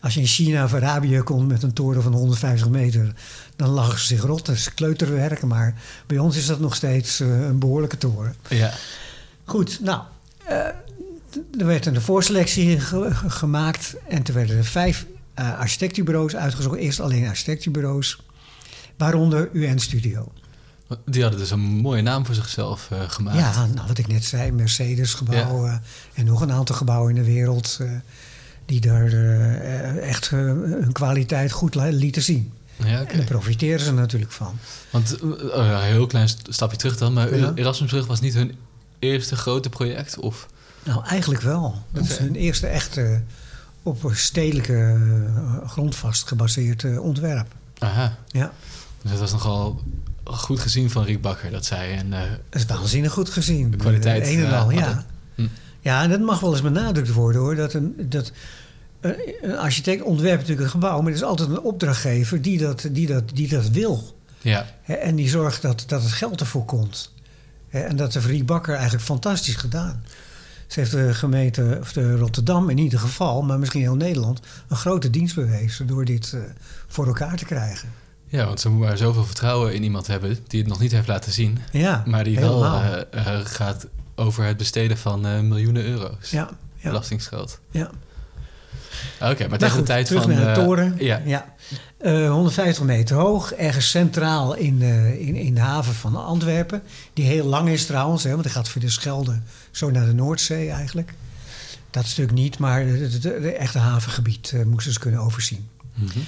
Als 0.00 0.14
je 0.14 0.20
in 0.20 0.26
China 0.26 0.64
of 0.64 0.74
Arabië 0.74 1.18
komt 1.18 1.48
met 1.48 1.62
een 1.62 1.72
toren 1.72 2.02
van 2.02 2.12
150 2.12 2.68
meter... 2.68 3.12
dan 3.56 3.68
lachen 3.68 3.98
ze 3.98 4.06
zich 4.06 4.22
rot. 4.22 4.46
Dat 4.46 4.54
is 4.56 4.74
kleuterwerk. 4.74 5.42
Maar 5.42 5.74
bij 6.06 6.18
ons 6.18 6.36
is 6.36 6.46
dat 6.46 6.60
nog 6.60 6.74
steeds 6.74 7.20
eh, 7.20 7.40
een 7.40 7.58
behoorlijke 7.58 7.98
toren. 7.98 8.34
Ja. 8.48 8.72
Goed, 9.44 9.80
nou, 9.82 10.00
eh, 10.46 10.56
er 11.58 11.66
werd 11.66 11.86
een 11.86 12.00
voorselectie 12.00 12.80
ge- 12.80 13.14
ge- 13.14 13.30
gemaakt 13.30 13.94
en 14.08 14.22
toen 14.22 14.34
werden 14.34 14.56
er 14.56 14.64
vijf 14.64 15.06
eh, 15.34 15.58
architectenbureaus 15.58 16.36
uitgezocht. 16.36 16.76
Eerst 16.76 17.00
alleen 17.00 17.28
architectenbureaus, 17.28 18.22
waaronder 18.96 19.48
UN 19.52 19.78
Studio. 19.78 20.32
Die 21.04 21.22
hadden 21.22 21.40
dus 21.40 21.50
een 21.50 21.60
mooie 21.60 22.02
naam 22.02 22.26
voor 22.26 22.34
zichzelf 22.34 22.88
gemaakt. 23.06 23.38
Ja, 23.38 23.66
nou, 23.66 23.86
wat 23.86 23.98
ik 23.98 24.06
net 24.08 24.24
zei, 24.24 24.50
Mercedes 24.52 25.14
gebouwen 25.14 25.82
en 26.14 26.24
nog 26.24 26.40
een 26.40 26.52
aantal 26.52 26.76
gebouwen 26.76 27.16
in 27.16 27.22
de 27.22 27.30
wereld 27.30 27.78
die 28.70 28.80
daar 28.80 29.06
eh, 29.12 30.08
echt 30.08 30.24
eh, 30.26 30.38
hun 30.38 30.92
kwaliteit 30.92 31.52
goed 31.52 31.74
li- 31.74 31.92
lieten 31.92 32.22
zien. 32.22 32.52
Ja. 32.84 33.04
En 33.04 33.16
daar 33.16 33.26
profiteren 33.26 33.80
ze 33.84 33.92
natuurlijk 33.92 34.32
van. 34.32 34.58
Want, 34.90 35.16
eh, 35.20 35.22
oh 35.28 35.66
een 35.66 35.80
heel 35.82 36.06
klein 36.06 36.28
st- 36.28 36.46
stapje 36.50 36.76
terug 36.76 36.96
dan. 36.96 37.12
Maar 37.12 37.36
Ja. 37.36 37.52
Erasmusbrug 37.54 38.06
was 38.06 38.20
niet 38.20 38.34
hun 38.34 38.54
eerste 38.98 39.36
grote 39.36 39.68
project? 39.68 40.18
Of? 40.18 40.46
Nou, 40.84 41.04
eigenlijk 41.04 41.42
wel. 41.42 41.82
Dat 41.92 42.04
is 42.04 42.18
hun 42.18 42.34
eerste 42.34 42.66
echte 42.66 43.22
op 43.82 44.04
een 44.04 44.16
stedelijke 44.16 44.96
grondvast 45.66 46.28
gebaseerd 46.28 46.98
ontwerp. 46.98 47.46
Aha. 47.78 48.16
Ja. 48.26 48.52
Dus 49.02 49.10
het 49.10 49.20
was 49.20 49.32
nogal 49.32 49.80
goed 50.24 50.60
gezien 50.60 50.90
van 50.90 51.04
Riek 51.04 51.20
Bakker 51.22 51.50
dat 51.50 51.64
zij 51.64 51.98
een. 51.98 52.06
Uh, 52.12 52.20
dat 52.50 52.60
is 52.60 52.66
waanzinnig 52.66 53.12
goed 53.12 53.30
gezien. 53.30 53.70
De 53.70 53.76
kwaliteit. 53.76 54.26
een 54.26 54.44
en 54.44 54.52
al, 54.58 54.70
ja. 54.70 55.04
Ja, 55.80 56.02
en 56.02 56.10
dat 56.10 56.20
mag 56.20 56.40
wel 56.40 56.52
eens 56.52 56.62
benadrukt 56.62 57.12
worden 57.12 57.40
hoor. 57.40 57.54
Dat 57.54 57.72
een, 57.72 57.94
dat 58.08 58.32
een 59.00 59.56
architect 59.56 60.02
ontwerpt 60.02 60.38
natuurlijk 60.40 60.66
een 60.66 60.80
gebouw, 60.80 61.00
maar 61.00 61.10
er 61.10 61.16
is 61.16 61.22
altijd 61.22 61.48
een 61.48 61.60
opdrachtgever 61.60 62.42
die 62.42 62.58
dat, 62.58 62.88
die 62.92 63.06
dat, 63.06 63.22
die 63.34 63.48
dat 63.48 63.68
wil. 63.68 64.18
Ja. 64.40 64.66
En 64.84 65.16
die 65.16 65.28
zorgt 65.28 65.62
dat, 65.62 65.84
dat 65.86 66.02
het 66.02 66.12
geld 66.12 66.40
ervoor 66.40 66.64
komt. 66.64 67.12
En 67.68 67.96
dat 67.96 68.14
heeft 68.14 68.26
Riek 68.26 68.46
Bakker 68.46 68.74
eigenlijk 68.74 69.04
fantastisch 69.04 69.56
gedaan. 69.56 70.02
Ze 70.66 70.80
heeft 70.80 70.92
de 70.92 71.14
gemeente, 71.14 71.78
of 71.80 71.92
de 71.92 72.16
Rotterdam 72.16 72.70
in 72.70 72.78
ieder 72.78 72.98
geval, 72.98 73.42
maar 73.42 73.58
misschien 73.58 73.80
heel 73.80 73.96
Nederland, 73.96 74.40
een 74.68 74.76
grote 74.76 75.10
dienst 75.10 75.34
bewezen 75.34 75.86
door 75.86 76.04
dit 76.04 76.32
eh, 76.32 76.40
voor 76.86 77.06
elkaar 77.06 77.36
te 77.36 77.44
krijgen. 77.44 77.88
Ja, 78.26 78.46
want 78.46 78.60
ze 78.60 78.68
moet 78.68 78.80
maar 78.80 78.96
zoveel 78.96 79.24
vertrouwen 79.24 79.74
in 79.74 79.82
iemand 79.82 80.06
hebben 80.06 80.38
die 80.46 80.60
het 80.60 80.68
nog 80.68 80.80
niet 80.80 80.92
heeft 80.92 81.06
laten 81.06 81.32
zien. 81.32 81.58
Ja, 81.72 82.02
Maar 82.06 82.24
die 82.24 82.36
helemaal. 82.36 82.82
wel 82.82 83.04
eh, 83.10 83.34
eh, 83.38 83.46
gaat 83.46 83.86
over 84.20 84.44
het 84.44 84.56
besteden 84.56 84.98
van 84.98 85.26
eh, 85.26 85.40
miljoenen 85.40 85.84
euro's. 85.84 86.30
ja, 86.30 86.50
ja, 86.76 86.88
Belastingsgeld. 86.88 87.60
ja. 87.70 87.90
Oké, 89.20 89.38
maar 89.38 89.48
Maar 89.48 89.58
tegen 89.58 89.74
goed, 89.74 89.86
de 89.86 89.92
tijd 89.92 90.06
terug 90.06 90.22
van... 90.22 90.30
naar 90.32 90.54
de 90.54 90.60
eh, 90.60 90.64
toren. 90.66 90.94
Ja, 90.98 91.54
Eh, 91.98 92.30
150 92.30 92.84
meter 92.84 93.16
hoog, 93.16 93.52
ergens 93.52 93.90
centraal 93.90 94.54
in, 94.54 94.82
eh, 94.82 95.20
in, 95.28 95.34
in 95.34 95.54
de 95.54 95.60
haven 95.60 95.94
van 95.94 96.16
Antwerpen. 96.24 96.82
Die 97.12 97.24
heel 97.24 97.44
lang 97.46 97.68
is 97.68 97.86
trouwens, 97.86 98.24
hè, 98.24 98.30
want 98.30 98.42
die 98.42 98.52
gaat 98.52 98.68
via 98.68 98.80
de 98.80 98.88
Schelde 98.90 99.40
zo 99.70 99.90
naar 99.90 100.06
de 100.06 100.12
Noordzee 100.12 100.70
eigenlijk. 100.70 101.14
Dat 101.90 102.06
stuk 102.06 102.30
niet, 102.32 102.58
maar 102.58 102.86
het 102.86 103.26
echte 103.54 103.78
havengebied 103.78 104.52
eh, 104.54 104.62
moesten 104.64 104.92
ze 104.92 104.98
kunnen 104.98 105.20
overzien. 105.20 105.68
Mhm. 105.94 106.18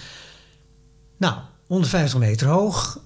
Nou, 1.17 1.35
150 1.67 2.19
meter 2.19 2.47
hoog, 2.49 2.99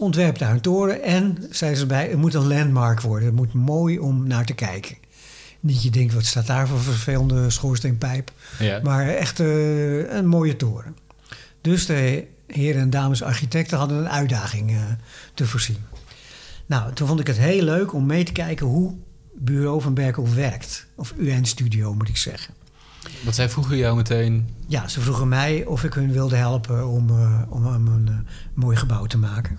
ontwerp 0.00 0.38
daar 0.38 0.50
een 0.50 0.60
toren. 0.60 1.02
En, 1.02 1.46
zei 1.50 1.74
ze 1.74 1.80
erbij, 1.80 2.08
het 2.08 2.18
moet 2.18 2.34
een 2.34 2.46
landmark 2.46 3.00
worden. 3.00 3.26
Het 3.26 3.36
moet 3.36 3.52
mooi 3.52 3.98
om 3.98 4.26
naar 4.26 4.44
te 4.44 4.54
kijken. 4.54 4.96
Niet 5.60 5.82
je 5.82 5.90
denkt, 5.90 6.14
wat 6.14 6.24
staat 6.24 6.46
daar 6.46 6.68
voor 6.68 6.80
vervelende 6.80 7.50
schoorsteenpijp. 7.50 8.32
ja. 8.58 8.80
Maar 8.82 9.08
echt 9.08 9.40
eh, 9.40 10.12
een 10.12 10.26
mooie 10.26 10.56
toren. 10.56 10.96
Dus 11.60 11.86
de 11.86 12.26
heren 12.46 12.80
en 12.80 12.90
dames 12.90 13.22
architecten 13.22 13.78
hadden 13.78 13.98
een 13.98 14.08
uitdaging 14.08 14.70
eh, 14.70 14.82
te 15.34 15.46
voorzien. 15.46 15.78
Nou, 16.66 16.92
toen 16.92 17.06
vond 17.06 17.20
ik 17.20 17.26
het 17.26 17.38
heel 17.38 17.62
leuk 17.62 17.92
om 17.94 18.06
mee 18.06 18.24
te 18.24 18.32
kijken 18.32 18.66
hoe 18.66 18.94
Bureau 19.34 19.80
van 19.80 19.94
Berkel 19.94 20.34
werkt. 20.34 20.86
Of 20.94 21.12
UN 21.16 21.44
Studio 21.44 21.94
moet 21.94 22.08
ik 22.08 22.16
zeggen. 22.16 22.54
Want 23.22 23.34
zij 23.34 23.48
vroegen 23.48 23.76
jou 23.76 23.96
meteen... 23.96 24.48
Ja, 24.66 24.88
ze 24.88 25.00
vroegen 25.00 25.28
mij 25.28 25.64
of 25.64 25.84
ik 25.84 25.94
hun 25.94 26.12
wilde 26.12 26.36
helpen 26.36 26.88
om, 26.88 27.08
eh, 27.08 27.42
om, 27.48 27.66
een 27.66 28.26
mooi 28.54 28.76
gebouw 28.76 29.06
te 29.06 29.18
maken. 29.18 29.58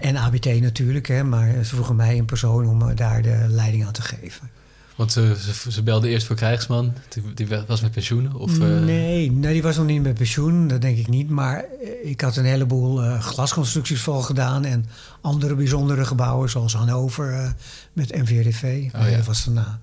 En, 0.00 0.16
ABT 0.16 0.60
natuurlijk, 0.60 1.08
hè, 1.08 1.24
maar 1.24 1.52
ze 1.52 1.74
vroegen 1.74 1.96
mij 1.96 2.16
in 2.16 2.24
persoon 2.24 2.66
om 2.68 2.82
eh, 2.82 2.96
daar 2.96 3.22
de 3.22 3.46
leiding 3.48 3.86
aan 3.86 3.92
te 3.92 4.02
geven. 4.02 4.50
Want 4.96 5.12
ze, 5.12 5.36
ze, 5.62 5.72
ze 5.72 5.82
belden 5.82 6.10
eerst 6.10 6.26
voor 6.26 6.36
krijgsman. 6.36 6.92
Die, 7.08 7.34
die 7.34 7.46
was 7.66 7.80
met 7.80 7.90
pensioen? 7.90 8.34
Of, 8.34 8.58
eh, 8.58 8.66
Nee, 8.78 9.30
nee, 9.30 9.52
die 9.52 9.62
was 9.62 9.76
nog 9.76 9.86
niet 9.86 10.02
met 10.02 10.14
pensioen, 10.14 10.68
dat 10.68 10.80
denk 10.80 10.98
ik 10.98 11.08
niet. 11.08 11.28
Maar 11.30 11.56
eh, 11.56 12.10
ik 12.10 12.20
had 12.20 12.36
een 12.36 12.44
heleboel 12.44 13.02
eh, 13.02 13.20
glasconstructies 13.20 14.00
vol 14.00 14.20
gedaan 14.20 14.64
en 14.64 14.86
andere 15.20 15.54
bijzondere 15.54 16.04
gebouwen, 16.04 16.50
zoals 16.50 16.74
Hannover 16.74 17.32
eh, 17.32 17.50
met 17.92 18.16
NVRV. 18.16 18.62
Oh, 18.94 19.00
Nee, 19.00 19.10
ja. 19.10 19.16
Dat 19.16 19.26
was 19.26 19.44
daarna. 19.44 19.78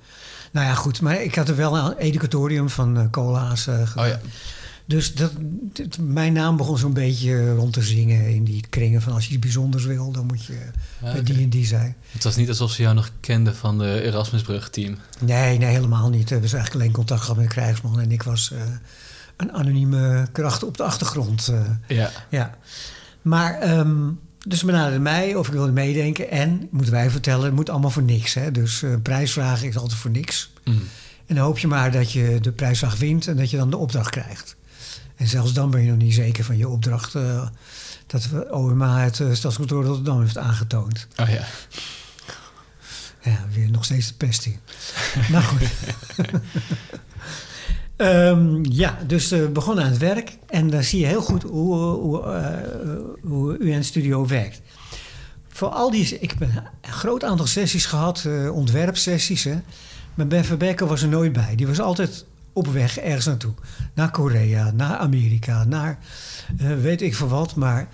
Nou 0.52 0.66
ja, 0.68 0.74
goed, 0.74 1.02
maar 1.02 1.22
ik 1.22 1.36
had 1.36 1.50
er 1.50 1.56
wel 1.56 1.78
een 1.78 1.98
educatorium 1.98 2.70
van 2.70 2.98
eh 2.98 3.04
Cola's 3.12 3.68
eh, 3.68 3.88
gedaan. 3.88 4.06
Oh 4.06 4.12
ja. 4.12 4.20
Dus 4.88 5.14
dat, 5.14 5.32
mijn 6.00 6.34
naam 6.34 6.58
begon 6.58 6.78
zo'n 6.78 6.94
beetje 6.94 7.54
rond 7.56 7.74
te 7.74 7.82
zingen 7.82 8.30
in 8.30 8.44
die 8.44 8.64
kringen 8.70 9.02
van 9.02 9.14
als 9.14 9.26
je 9.26 9.32
iets 9.32 9.40
bijzonders 9.42 9.86
wil, 9.86 10.12
dan 10.12 10.26
moet 10.26 10.46
je 10.46 10.58
Ah, 11.04 11.16
die 11.24 11.42
en 11.44 11.50
die 11.50 11.66
zijn. 11.66 11.96
Het 12.12 12.24
was 12.24 12.36
niet 12.36 12.50
alsof 12.50 12.72
ze 12.72 12.82
jou 12.82 12.96
nog 12.96 13.10
kenden 13.20 13.56
van 13.56 13.78
de 13.78 14.02
Erasmusbrug-team. 14.02 14.98
Nee, 15.20 15.58
nee, 15.58 15.70
helemaal 15.70 16.10
niet. 16.10 16.24
We 16.30 16.34
hebben 16.34 16.52
eigenlijk 16.52 16.74
alleen 16.82 16.92
contact 16.96 17.22
gehad 17.22 17.36
met 17.36 17.46
de 17.48 17.52
krijgsman 17.54 18.00
en 18.00 18.12
ik 18.12 18.24
was 18.24 18.52
eh, 18.52 18.62
een 19.38 19.52
anonieme 19.54 20.28
kracht 20.32 20.64
op 20.64 20.78
de 20.78 20.84
achtergrond. 20.84 21.48
eh. 21.48 21.62
Ja. 21.98 22.12
Ja, 22.30 22.58
maar 23.22 23.60
ehm, 23.60 24.10
dus 24.48 24.60
ze 24.60 24.66
benaderden 24.66 25.02
mij 25.02 25.36
of 25.36 25.48
ik 25.48 25.54
wilde 25.54 25.72
meedenken. 25.72 26.30
En, 26.32 26.68
moeten 26.72 26.94
wij 26.94 27.10
vertellen, 27.10 27.46
het 27.46 27.54
moet 27.54 27.70
allemaal 27.70 27.90
voor 27.92 28.04
niks. 28.04 28.34
Hè? 28.34 28.52
Dus 28.52 28.84
eh 28.84 28.94
prijsvragen 29.04 29.68
is 29.68 29.78
altijd 29.78 30.00
voor 30.00 30.12
niks. 30.12 30.52
Mm. 30.64 30.82
En 31.26 31.36
dan 31.36 31.44
hoop 31.46 31.58
je 31.60 31.68
maar 31.68 31.92
dat 31.92 32.12
je 32.12 32.38
de 32.42 32.52
prijsvraag 32.52 32.98
wint 32.98 33.28
en 33.28 33.38
dat 33.38 33.50
je 33.50 33.58
dan 33.58 33.70
de 33.70 33.78
opdracht 33.78 34.10
krijgt. 34.10 34.56
En 35.18 35.28
zelfs 35.28 35.54
dan 35.54 35.72
ben 35.72 35.82
je 35.84 35.90
nog 35.90 35.98
niet 35.98 36.14
zeker 36.14 36.44
van 36.44 36.58
je 36.58 36.68
opdracht. 36.68 37.16
eh, 37.16 37.48
dat 38.08 38.30
we 38.30 38.52
OMA 38.52 39.00
het 39.00 39.20
eh, 39.20 39.34
Stadskantoor 39.34 39.84
Rotterdam 39.84 40.22
heeft 40.22 40.38
aangetoond. 40.38 41.08
Oh 41.16 41.30
ja. 41.30 41.44
Ja, 43.22 43.46
weer 43.54 43.70
nog 43.72 43.86
steeds 43.86 44.08
de 44.08 44.14
pest 44.14 44.44
hier. 44.44 44.58
nou 45.32 45.44
goed. 45.44 45.68
Ehm, 47.98 48.64
ja, 48.64 48.98
dus 49.08 49.30
we 49.30 49.50
begonnen 49.50 49.84
aan 49.84 49.90
het 49.90 50.00
werk. 50.00 50.38
En 50.48 50.70
dan 50.70 50.84
zie 50.84 51.00
je 51.00 51.06
heel 51.06 51.22
goed 51.22 51.44
hoe, 51.44 51.76
hoe, 51.76 52.24
eh, 52.24 52.98
hoe 53.22 53.58
UN 53.58 53.84
Studio 53.84 54.28
werkt. 54.28 54.62
Voor 55.50 55.68
al 55.70 55.92
die... 55.92 56.20
Ik 56.20 56.30
heb 56.30 56.42
een 56.42 56.92
groot 56.92 57.24
aantal 57.24 57.48
sessies 57.48 57.86
gehad, 57.86 58.24
eh, 58.26 58.56
ontwerpsessies. 58.56 59.44
Hè. 59.44 59.56
Maar 60.16 60.28
Ben 60.28 60.46
Verbekker 60.46 60.88
was 60.88 61.02
er 61.02 61.08
nooit 61.08 61.34
bij. 61.34 61.56
Die 61.56 61.68
was 61.68 61.80
altijd 61.80 62.26
op 62.58 62.68
weg 62.68 63.00
ergens 63.00 63.26
naartoe. 63.26 63.54
Naar 63.94 64.12
Korea, 64.12 64.72
naar 64.72 64.98
Amerika, 64.98 65.64
naar 65.64 66.00
eh, 66.58 66.76
weet 66.76 67.02
ik 67.02 67.16
veel 67.16 67.28
wat. 67.28 67.56
Maar 67.56 67.88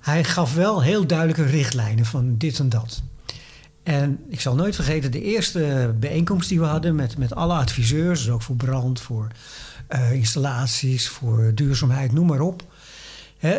hij 0.00 0.24
gaf 0.24 0.54
wel 0.54 0.82
heel 0.82 1.06
duidelijke 1.06 1.44
richtlijnen 1.44 2.04
van 2.06 2.36
dit 2.36 2.58
en 2.58 2.68
dat. 2.68 3.02
En 3.82 4.18
ik 4.28 4.40
zal 4.40 4.54
nooit 4.54 4.74
vergeten, 4.74 5.10
de 5.10 5.22
eerste 5.22 5.94
bijeenkomst 5.98 6.48
die 6.48 6.58
we 6.58 6.66
hadden 6.66 6.94
met, 6.94 7.18
met 7.18 7.34
alle 7.34 7.54
adviseurs, 7.54 8.24
dus 8.24 8.30
ook 8.32 8.42
voor 8.42 8.56
brand, 8.56 9.00
voor 9.00 9.28
eh, 9.86 10.12
installaties, 10.12 11.08
voor 11.08 11.52
duurzaamheid, 11.54 12.12
noem 12.12 12.26
maar 12.26 12.40
op. 12.40 12.62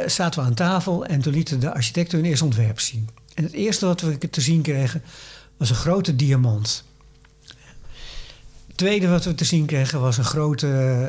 Zaten 0.06 0.42
we 0.42 0.46
aan 0.46 0.54
tafel 0.54 1.06
en 1.06 1.22
toen 1.22 1.34
lieten 1.34 1.60
de 1.60 1.74
architecten 1.74 2.18
hun 2.18 2.28
eerste 2.28 2.46
ontwerp 2.46 2.80
zien. 2.80 3.10
En 3.34 3.44
het 3.44 3.54
eerste 3.54 3.86
wat 3.86 4.02
we 4.02 4.30
te 4.30 4.42
zien 4.42 4.62
kregen 4.62 5.04
was 5.58 5.70
een 5.70 5.76
grote 5.76 6.16
diamant. 6.16 6.84
Tweede 8.82 9.08
wat 9.08 9.26
we 9.26 9.36
te 9.36 9.46
zien 9.46 9.66
kregen 9.66 10.02
was 10.02 10.18
een 10.18 10.24
grote 10.24 10.68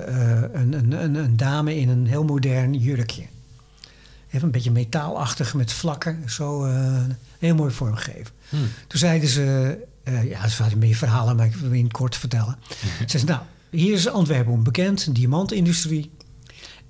eh, 0.08 0.60
een, 0.60 0.72
een, 0.72 0.92
een, 0.92 1.14
een 1.14 1.36
dame 1.36 1.76
in 1.76 1.88
een 1.88 2.06
heel 2.06 2.24
modern 2.24 2.74
jurkje. 2.74 3.22
Even 4.30 4.42
een 4.42 4.50
beetje 4.50 4.70
metaalachtig 4.70 5.54
met 5.54 5.72
vlakken, 5.72 6.30
zo 6.30 6.64
eh, 6.64 7.00
heel 7.38 7.54
mooi 7.54 7.72
vormgegeven. 7.72 8.32
Hm. 8.48 8.56
Toen 8.86 8.98
zeiden 8.98 9.28
ze, 9.28 9.78
eh, 10.02 10.24
ja, 10.24 10.48
ze 10.48 10.62
hadden 10.62 10.78
meer 10.78 10.94
verhalen, 10.94 11.36
maar 11.36 11.46
ik 11.46 11.54
wil 11.54 11.82
het 11.82 11.92
kort 11.92 12.16
vertellen. 12.16 12.56
Ze 13.06 13.18
zeiden, 13.18 13.34
nou, 13.34 13.40
hier 13.70 13.94
is 13.94 14.08
Antwerpen 14.08 14.52
onbekend, 14.52 15.14
diamantindustrie 15.14 16.10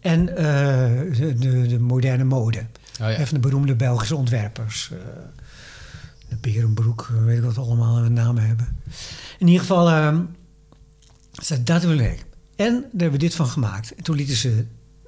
en 0.00 0.26
de, 0.26 1.34
de, 1.38 1.66
de 1.66 1.78
moderne 1.78 2.24
mode. 2.24 2.58
Oh 2.58 2.66
ja. 2.98 3.16
Even 3.16 3.34
de 3.34 3.40
beroemde 3.40 3.74
Belgische 3.74 4.16
ontwerpers. 4.16 4.90
de 6.28 6.36
Berenbroek, 6.40 7.10
weet 7.24 7.38
ik 7.38 7.44
wat 7.44 7.58
allemaal 7.58 7.98
een 7.98 8.12
namen 8.12 8.46
hebben. 8.46 8.80
In 9.38 9.46
ieder 9.46 9.60
geval, 9.60 9.90
eh, 9.90 10.18
zei, 11.32 11.62
dat 11.62 11.82
wil 11.82 11.98
ik. 11.98 12.24
En 12.56 12.72
daar 12.72 12.90
hebben 12.90 13.10
we 13.12 13.18
dit 13.18 13.34
van 13.34 13.46
gemaakt. 13.46 13.94
En 13.94 14.02
toen 14.02 14.16
lieten 14.16 14.36
ze 14.36 14.66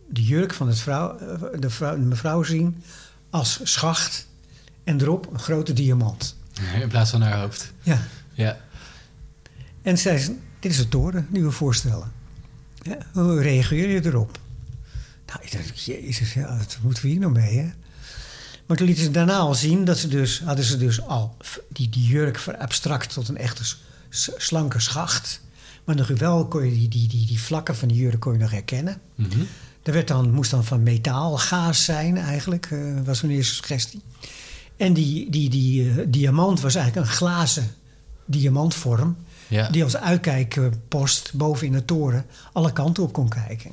de 0.08 0.22
jurk 0.22 0.54
van 0.54 0.68
het 0.68 0.78
vrouw, 0.78 1.18
eh, 1.18 1.60
de, 1.60 1.70
vrouw, 1.70 1.94
de 1.94 2.02
mevrouw 2.02 2.42
zien 2.42 2.82
als 3.30 3.60
schacht. 3.62 4.26
En 4.84 5.00
erop 5.00 5.32
een 5.32 5.38
grote 5.38 5.72
diamant. 5.72 6.36
In 6.80 6.88
plaats 6.88 7.10
van 7.10 7.22
haar 7.22 7.40
hoofd. 7.40 7.72
Ja. 7.82 8.02
Ja. 8.32 8.60
En 9.82 9.98
zei 9.98 10.18
ze, 10.18 10.36
dit 10.60 10.70
is 10.70 10.76
de 10.76 10.88
toren 10.88 11.26
die 11.30 11.42
we 11.42 11.50
voorstellen. 11.50 12.12
Ja, 12.82 12.98
hoe 13.12 13.42
reageer 13.42 13.88
je 13.88 14.04
erop? 14.04 14.38
Nou, 15.26 15.38
ik 15.42 15.52
dacht, 15.52 15.84
jezus, 15.84 16.34
ja, 16.34 16.56
wat 16.56 16.78
moeten 16.82 17.02
we 17.02 17.08
hier 17.08 17.20
nou 17.20 17.32
mee, 17.32 17.58
hè? 17.58 17.70
Maar 18.66 18.76
toen 18.76 18.86
lieten 18.86 19.04
ze 19.04 19.10
daarna 19.10 19.36
al 19.36 19.54
zien 19.54 19.84
dat 19.84 19.98
ze 19.98 20.08
dus, 20.08 20.40
hadden 20.40 20.64
ze 20.64 20.76
dus 20.76 21.02
al 21.02 21.36
die, 21.68 21.88
die 21.88 22.06
jurk 22.06 22.38
verabstrakt 22.38 23.12
tot 23.12 23.28
een 23.28 23.36
echte 23.36 23.62
slanke 24.36 24.80
schacht. 24.80 25.40
Maar 25.84 25.96
nog 25.96 26.08
wel 26.08 26.46
kon 26.48 26.64
je 26.64 26.70
die, 26.70 26.88
die, 26.88 27.08
die, 27.08 27.26
die 27.26 27.40
vlakken 27.40 27.76
van 27.76 27.88
die 27.88 27.96
jurk 27.96 28.20
kon 28.20 28.32
je 28.32 28.38
nog 28.38 28.50
herkennen. 28.50 29.00
Mhm. 29.14 29.40
Er 29.82 29.92
werd 29.92 30.08
dan, 30.08 30.30
moest 30.30 30.50
dan 30.50 30.64
van 30.64 30.82
metaal 30.82 31.38
gaas 31.38 31.84
zijn 31.84 32.16
eigenlijk, 32.16 32.68
eh, 32.70 32.78
was 33.04 33.22
een 33.22 33.30
eerste 33.30 33.54
suggestie. 33.54 34.02
En 34.76 34.92
die, 34.92 35.30
die, 35.30 35.50
die 35.50 35.90
eh, 35.90 36.06
diamant 36.08 36.60
was 36.60 36.74
eigenlijk 36.74 37.06
een 37.06 37.12
glazen 37.12 37.70
diamantvorm... 38.24 39.16
Ja. 39.48 39.68
die 39.68 39.84
als 39.84 39.96
uitkijkpost 39.96 41.30
boven 41.34 41.66
in 41.66 41.72
de 41.72 41.84
toren 41.84 42.26
alle 42.52 42.72
kanten 42.72 43.02
op 43.02 43.12
kon 43.12 43.28
kijken. 43.28 43.70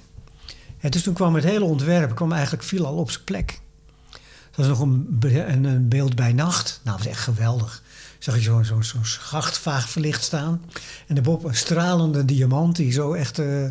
En 0.80 0.92
dus 0.92 1.04
toen 1.04 1.14
kwam 1.14 1.36
het 1.36 1.44
hele 1.44 1.66
ontwerp 1.66 2.16
kwam 2.16 2.32
eigenlijk 2.32 2.64
viel 2.64 2.86
al 2.86 2.96
op 2.96 3.12
zijn 3.12 3.24
plek. 3.24 3.60
Dat 4.12 4.56
was 4.56 4.68
nog 4.68 4.80
een, 4.80 5.66
een 5.66 5.88
beeld 5.88 6.16
bij 6.16 6.34
nacht. 6.34 6.80
Nou, 6.84 6.98
dat 6.98 7.06
was 7.06 7.16
echt 7.16 7.24
geweldig. 7.24 7.84
Zag 8.22 8.36
je 8.36 8.42
zo'n 8.42 8.66
zo, 8.66 8.82
zo'n 8.82 9.06
schacht 9.06 9.58
vaag 9.58 9.90
verlicht 9.90 10.24
staan. 10.24 10.62
En 11.08 11.16
daarboven 11.16 11.50
een 11.50 11.56
stralende 11.56 12.26
diamant 12.26 12.76
die 12.76 12.92
zo 12.92 13.14
echt... 13.14 13.40
eh, 13.40 13.64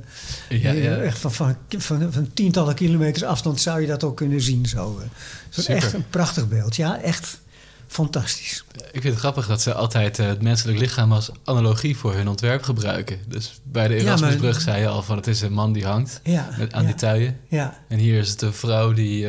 Ja, 0.48 0.70
ja. 0.72 0.96
Echt 0.96 1.18
van, 1.18 1.32
van, 1.32 1.56
van, 1.78 2.12
van 2.12 2.30
tientallen 2.34 2.74
kilometers 2.74 3.24
afstand 3.24 3.60
zou 3.60 3.80
je 3.80 3.86
dat 3.86 4.04
ook 4.04 4.16
kunnen 4.16 4.40
zien. 4.40 4.66
Zo. 4.66 4.98
eh. 5.02 5.08
Super. 5.50 5.74
echt 5.74 5.92
een 5.92 6.08
prachtig 6.10 6.48
beeld. 6.48 6.76
Ja, 6.76 7.00
echt 7.00 7.38
fantastisch. 7.86 8.64
Ik 8.92 9.00
vind 9.00 9.04
het 9.04 9.14
grappig 9.18 9.46
dat 9.46 9.62
ze 9.62 9.74
altijd 9.74 10.18
eh, 10.18 10.26
het 10.26 10.42
menselijk 10.42 10.78
lichaam 10.78 11.12
als 11.12 11.30
analogie 11.44 11.96
voor 11.96 12.14
hun 12.14 12.28
ontwerp 12.28 12.62
gebruiken. 12.62 13.18
Dus 13.28 13.60
bij 13.62 13.88
de 13.88 13.94
Erasmusbrug 13.94 14.60
zei 14.60 14.80
je 14.80 14.88
al 14.88 15.02
van 15.02 15.16
het 15.16 15.26
is 15.26 15.40
een 15.40 15.52
man 15.52 15.72
die 15.72 15.84
hangt 15.84 16.20
Ja, 16.24 16.48
met, 16.58 16.72
aan 16.72 16.86
die 16.86 16.94
tuien. 16.94 17.38
ja. 17.48 17.78
En 17.88 17.98
hier 17.98 18.18
is 18.18 18.30
het 18.30 18.42
een 18.42 18.52
vrouw 18.54 18.92
die... 18.92 19.26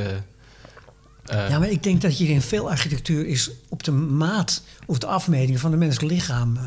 eh, 1.31 1.49
ja, 1.49 1.59
maar 1.59 1.69
ik 1.69 1.83
denk 1.83 2.01
dat 2.01 2.11
hier 2.11 2.29
in 2.29 2.41
veel 2.41 2.69
architectuur 2.69 3.27
is 3.27 3.49
op 3.69 3.83
de 3.83 3.91
maat 3.91 4.63
of 4.85 4.97
de 4.97 5.05
afmeting 5.07 5.59
van 5.59 5.71
het 5.71 5.79
menselijk 5.79 6.11
lichaam 6.13 6.57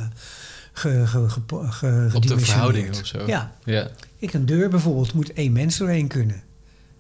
ge, 0.72 1.07
ge, 1.07 1.29
ge, 1.29 1.40
ge- 1.48 1.50
op 1.53 1.70
de 1.70 2.11
gedimensioneerd. 2.11 2.44
verhoudingen 2.48 2.90
of 3.00 3.07
zo. 3.07 3.22
Ja, 3.27 3.53
ja. 3.64 3.88
ik 4.18 4.33
een 4.35 4.46
deur 4.46 4.68
bijvoorbeeld 4.68 5.12
moet 5.14 5.33
één 5.33 5.53
mens 5.53 5.77
doorheen 5.77 6.07
kunnen. 6.09 6.42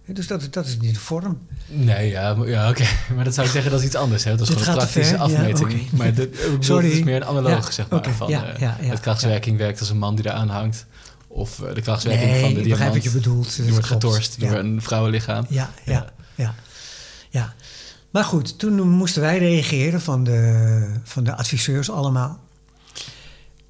Dus 0.06 0.26
dat, 0.26 0.48
dat 0.50 0.66
is 0.66 0.78
niet 0.78 0.94
de 0.94 1.00
vorm. 1.00 1.38
Nee, 1.66 2.10
ja, 2.10 2.36
ja 2.46 2.68
oké. 2.70 2.84
Maar 3.14 3.24
dat 3.24 3.34
zou 3.34 3.46
ik 3.46 3.52
zeggen, 3.52 3.70
dat 3.70 3.80
is 3.80 3.86
iets 3.86 3.94
anders. 3.96 4.24
Hè? 4.24 4.30
Dat 4.36 4.40
is 4.40 4.48
Dit 4.48 4.56
gewoon 4.62 4.72
een 4.80 4.88
praktische. 4.88 5.14
Ja, 5.14 5.20
afmeting. 5.20 5.90
Maar 5.90 6.14
dit, 6.14 6.36
Sorry. 6.60 6.90
is 6.90 7.02
meer 7.02 7.16
een 7.16 7.24
analoog, 7.24 7.66
Ja, 7.66 7.70
zeg 7.70 7.88
maar. 7.88 8.10
Van, 8.14 8.28
Ja, 8.30 8.54
het 8.80 9.00
krachtswerking 9.00 9.58
werkt 9.58 9.80
als 9.80 9.90
een 9.90 9.98
man 9.98 10.14
die 10.16 10.26
eraan 10.26 10.48
hangt. 10.48 10.86
Of 11.28 11.62
de 11.74 11.80
krachtswerking 11.80 12.30
Nee, 12.30 12.40
van 12.40 12.54
de 12.54 12.60
ik 12.60 12.68
begrijp 12.68 12.92
diamant. 12.92 13.04
wat 13.04 13.12
je 13.12 13.18
bedoelt. 13.18 13.56
Die 13.56 13.70
wordt 13.70 13.86
getorst 13.86 14.40
door 14.40 14.52
een 14.52 14.82
vrouwenlichaam. 14.82 15.46
Ja, 15.48 15.70
ja, 15.84 16.12
ja, 16.34 16.54
ja. 17.34 17.54
Maar 18.10 18.24
goed, 18.24 18.58
toen 18.58 18.90
moesten 18.90 19.22
wij 19.22 19.38
reageren 19.38 20.00
van 20.00 20.24
de, 20.24 21.00
van 21.04 21.24
de 21.24 21.36
adviseurs 21.36 21.90
allemaal. 21.90 22.40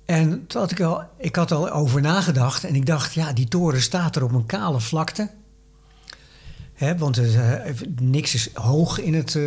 En 0.05 0.47
toen 0.47 0.61
had 0.61 0.71
ik, 0.71 0.81
al, 0.81 1.03
ik 1.19 1.37
had 1.37 1.53
al 1.53 1.71
over 1.71 2.01
nagedacht 2.01 2.65
en 2.65 2.75
ik 2.75 2.87
dacht, 2.87 3.15
ja, 3.15 3.33
die 3.33 3.49
toren 3.49 3.83
staat 3.83 4.17
er 4.17 4.25
op 4.25 4.33
een 4.33 4.47
kale 4.47 4.81
vlakte. 4.81 5.31
Hè, 6.75 6.97
want 6.99 7.17
het, 7.17 7.35
eh, 7.35 7.89
niks 8.01 8.35
is 8.35 8.49
hoog 8.55 8.99
in 8.99 9.15
het, 9.15 9.29
eh, 9.37 9.43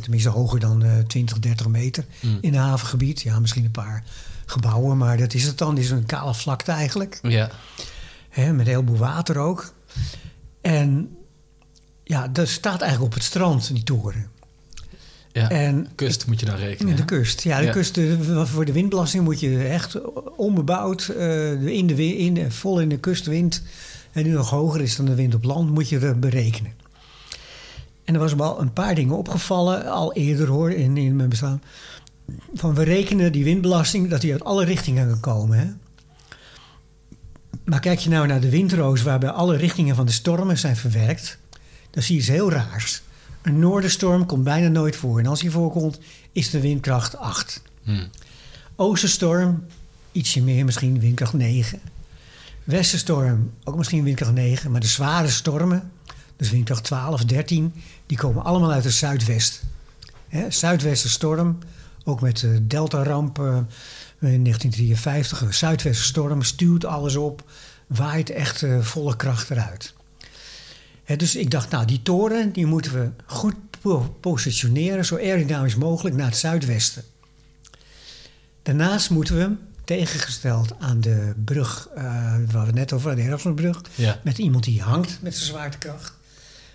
tenminste 0.00 0.28
hoger 0.28 0.60
dan 0.60 0.82
eh 0.84 0.98
20, 0.98 1.38
30 1.38 1.68
meter 1.68 2.04
Mm. 2.20 2.38
in 2.40 2.54
het 2.54 2.62
havengebied. 2.62 3.20
Ja, 3.20 3.38
misschien 3.40 3.64
een 3.64 3.70
paar 3.70 4.04
gebouwen, 4.46 4.96
maar 4.96 5.16
dat 5.16 5.34
is 5.34 5.44
het 5.44 5.58
dan. 5.58 5.78
Is 5.78 5.90
een 5.90 6.06
kale 6.06 6.34
vlakte 6.34 6.72
eigenlijk. 6.72 7.18
Ja. 7.22 7.50
Hè, 8.28 8.52
met 8.52 8.66
een 8.66 8.72
heleboel 8.72 8.96
water 8.96 9.38
ook. 9.38 9.72
En 10.60 11.15
ja, 12.08 12.28
dat 12.28 12.48
staat 12.48 12.80
eigenlijk 12.80 13.12
op 13.12 13.14
het 13.18 13.26
strand, 13.28 13.74
die 13.74 13.82
toren. 13.82 14.30
ja. 15.32 15.50
En 15.50 15.88
Kust 15.94 16.26
moet 16.26 16.40
je 16.40 16.46
dan 16.46 16.56
rekenen. 16.56 16.92
de 16.94 17.00
hè? 17.00 17.04
kust. 17.06 17.42
Ja, 17.42 17.58
de 17.58 17.64
Ja. 17.64 17.72
kust. 17.72 17.96
eh, 17.98 18.44
voor 18.44 18.64
de 18.64 18.72
windbelasting 18.72 19.24
moet 19.24 19.40
je 19.40 19.58
echt 19.64 20.00
onbebouwd, 20.36 21.08
eh, 21.08 21.66
in 21.66 21.86
de, 21.86 22.16
in, 22.16 22.34
de- 22.34 22.50
vol 22.50 22.80
in 22.80 22.88
de 22.88 22.98
kustwind. 22.98 23.62
En 24.12 24.22
die 24.22 24.32
nog 24.32 24.50
hoger 24.50 24.80
is 24.80 24.96
dan 24.96 25.06
de 25.06 25.14
wind 25.14 25.34
op 25.34 25.44
land, 25.44 25.70
moet 25.70 25.88
je 25.88 25.98
er 25.98 26.18
berekenen. 26.18 26.72
En 28.04 28.14
er 28.14 28.20
was 28.20 28.34
me 28.34 28.42
al 28.42 28.60
een 28.60 28.72
paar 28.72 28.94
dingen 28.94 29.16
opgevallen, 29.16 29.90
al 29.90 30.12
eerder 30.12 30.48
hoor, 30.48 30.70
in, 30.70 30.96
in 30.96 31.16
mijn 31.16 31.28
bestaan. 31.28 31.62
Van 32.54 32.74
we 32.74 32.82
rekenen 32.84 33.32
die 33.32 33.44
windbelasting 33.44 34.08
dat 34.10 34.20
die 34.20 34.32
uit 34.32 34.44
alle 34.44 34.64
richtingen 34.64 35.08
kan 35.08 35.20
komen. 35.20 35.58
Hè? 35.58 35.66
Maar 37.64 37.80
kijk 37.80 37.98
je 37.98 38.10
nou 38.10 38.26
naar 38.26 38.40
de 38.40 38.50
windroos, 38.50 39.02
waarbij 39.02 39.30
alle 39.30 39.56
richtingen 39.56 39.96
van 39.96 40.06
de 40.06 40.12
stormen 40.12 40.58
zijn 40.58 40.76
verwerkt, 40.76 41.38
dan 41.96 42.04
zie 42.04 42.14
je 42.14 42.20
iets 42.20 42.30
heel 42.30 42.50
raars. 42.50 43.02
Een 43.42 43.58
noordenstorm 43.58 44.26
komt 44.26 44.44
bijna 44.44 44.68
nooit 44.68 44.96
voor. 44.96 45.18
En 45.18 45.26
als 45.26 45.40
die 45.40 45.50
voorkomt, 45.50 45.98
is 46.32 46.50
de 46.50 46.60
windkracht 46.60 47.16
8. 47.16 47.62
Hm. 47.82 48.06
Oostenstorm, 48.74 49.64
ietsje 50.12 50.42
meer, 50.42 50.64
misschien 50.64 51.00
windkracht 51.00 51.32
9. 51.32 51.80
Westenstorm, 52.64 53.50
ook 53.64 53.76
misschien 53.76 54.04
windkracht 54.04 54.32
9. 54.32 54.70
Maar 54.70 54.80
de 54.80 54.86
zware 54.86 55.28
stormen, 55.28 55.90
dus 56.36 56.50
windkracht 56.50 56.84
12, 56.84 57.24
13, 57.24 57.72
die 58.06 58.16
komen 58.16 58.44
allemaal 58.44 58.72
uit 58.72 58.84
het 58.84 58.92
zuidwest. 58.92 59.62
Zuidwestenstorm, 60.48 61.58
ook 62.04 62.20
met 62.20 62.38
de 62.38 62.66
Delta-ramp 62.66 63.38
eh, 63.38 63.44
in 63.46 64.44
1953. 64.44 65.40
Een 65.40 65.54
zuidwestenstorm 65.54 66.42
stuwt 66.42 66.84
alles 66.84 67.16
op, 67.16 67.44
waait 67.86 68.30
echt 68.30 68.62
eh, 68.62 68.80
volle 68.80 69.16
kracht 69.16 69.50
eruit. 69.50 69.94
Dus 71.16 71.36
ik 71.36 71.50
dacht, 71.50 71.70
nou, 71.70 71.84
die 71.86 72.02
toren 72.02 72.52
die 72.52 72.66
moeten 72.66 72.92
we 72.92 73.10
goed 73.26 73.54
po- 73.80 74.16
positioneren, 74.20 75.04
zo 75.04 75.16
aerodynamisch 75.16 75.74
mogelijk 75.74 76.16
naar 76.16 76.26
het 76.26 76.36
zuidwesten. 76.36 77.02
Daarnaast 78.62 79.10
moeten 79.10 79.34
we 79.34 79.40
hem, 79.40 79.58
tegengesteld 79.84 80.74
aan 80.78 81.00
de 81.00 81.32
brug, 81.44 81.88
eh, 81.94 82.02
waar 82.04 82.60
we 82.60 82.66
het 82.66 82.74
net 82.74 82.92
over 82.92 83.06
hadden, 83.06 83.24
de 83.24 83.30
Erasmusbrug, 83.30 83.80
Ja. 83.94 84.20
met 84.24 84.38
iemand 84.38 84.64
die 84.64 84.82
hangt 84.82 85.18
met 85.22 85.34
zijn 85.34 85.46
zwaartekracht, 85.46 86.12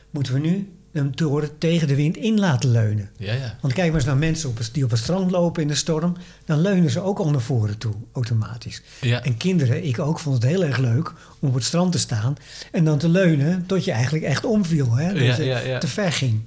moeten 0.09 0.33
we 0.33 0.39
nu 0.39 0.71
hem 0.91 1.11
tegen 1.57 1.87
de 1.87 1.95
wind 1.95 2.17
in 2.17 2.39
laten 2.39 2.71
leunen. 2.71 3.09
Ja, 3.17 3.33
ja. 3.33 3.57
Want 3.61 3.73
kijk 3.73 3.87
maar 3.87 3.95
eens 3.95 4.05
naar 4.05 4.17
mensen 4.17 4.49
op 4.49 4.59
die 4.71 4.83
op 4.83 4.89
het 4.89 4.99
strand 4.99 5.31
lopen 5.31 5.61
in 5.61 5.67
de 5.67 5.75
storm, 5.75 6.15
dan 6.45 6.61
leunen 6.61 6.89
ze 6.89 7.01
ook 7.01 7.19
al 7.19 7.29
naar 7.29 7.41
voren 7.41 7.77
toe, 7.77 7.93
automatisch. 8.13 8.81
Ja. 9.01 9.23
En 9.23 9.37
kinderen, 9.37 9.85
ik 9.85 9.99
ook, 9.99 10.19
vond 10.19 10.35
het 10.35 10.51
heel 10.51 10.63
erg 10.63 10.77
leuk 10.77 11.13
om 11.39 11.47
op 11.47 11.53
het 11.53 11.63
strand 11.63 11.91
te 11.91 11.99
staan 11.99 12.35
en 12.71 12.83
dan 12.83 12.97
te 12.97 13.09
leunen 13.09 13.65
tot 13.65 13.85
je 13.85 13.91
eigenlijk 13.91 14.23
echt 14.23 14.45
omviel, 14.45 14.95
hè? 14.95 15.13
dat 15.27 15.37
je 15.37 15.77
te 15.79 15.87
ver 15.87 16.11
ging. 16.11 16.43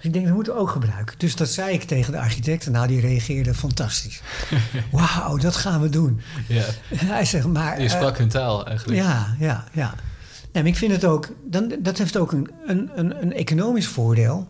Dus 0.00 0.08
ik 0.08 0.12
denk, 0.12 0.24
dat 0.24 0.34
moeten 0.34 0.54
we 0.54 0.60
ook 0.60 0.70
gebruiken. 0.70 1.18
Dus 1.18 1.36
dat 1.36 1.48
zei 1.48 1.72
ik 1.74 1.82
tegen 1.82 2.12
de 2.12 2.18
architect 2.18 2.66
en 2.66 2.72
nou, 2.72 2.86
die 2.86 3.00
reageerde 3.00 3.54
fantastisch. 3.54 4.20
Wauw, 4.90 5.36
dat 5.36 5.56
gaan 5.56 5.80
we 5.80 5.88
doen. 5.88 6.20
ja. 6.46 6.64
Hij 6.94 7.24
zegt, 7.24 7.46
maar... 7.46 7.80
Je 7.80 7.88
eh, 7.88 7.94
sprak 7.94 8.18
hun 8.18 8.28
taal 8.28 8.66
eigenlijk. 8.66 9.00
ja, 9.00 9.36
ja, 9.38 9.64
ja. 9.72 9.94
Nee, 10.52 10.62
maar 10.62 10.72
ik 10.72 10.78
vind 10.78 10.92
het 10.92 11.04
ook, 11.04 11.28
dan, 11.44 11.72
dat 11.78 11.98
heeft 11.98 12.16
ook 12.16 12.32
een, 12.32 12.50
een, 12.66 12.90
een, 12.94 13.22
een 13.22 13.32
economisch 13.32 13.86
voordeel. 13.86 14.48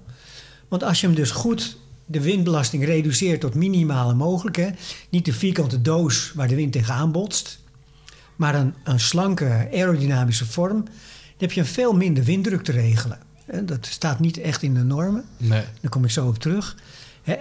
Want 0.69 0.85
als 0.85 1.01
je 1.01 1.07
hem 1.07 1.17
dus 1.17 1.31
goed, 1.31 1.77
de 2.07 2.21
windbelasting 2.21 2.85
reduceert 2.85 3.41
tot 3.41 3.55
minimale 3.55 4.15
mogelijk, 4.15 4.57
hè, 4.57 4.69
niet 5.09 5.25
de 5.25 5.33
vierkante 5.33 5.83
doos 5.83 6.33
waar 6.35 6.49
de 6.49 6.55
wind 6.55 6.73
tegenaan 6.73 7.13
botst, 7.13 7.61
maar 8.37 8.55
een, 8.55 8.75
een 8.85 9.01
slanke 9.01 9.69
aerodynamische 9.73 10.47
vorm, 10.47 10.85
dan 10.85 10.95
heb 11.39 11.53
je 11.53 11.61
een 11.61 11.67
veel 11.67 11.93
minder 11.93 12.25
winddruk 12.25 12.63
te 12.63 12.73
regelen. 12.73 13.19
Dat 13.65 13.87
staat 13.87 14.21
niet 14.21 14.39
echt 14.39 14.63
in 14.63 14.75
de 14.75 14.83
normen. 14.83 15.25
Nee. 15.37 15.63
Daar 15.81 15.91
kom 15.91 16.05
ik 16.05 16.11
zo 16.11 16.27
op 16.27 16.39
terug. 16.39 16.77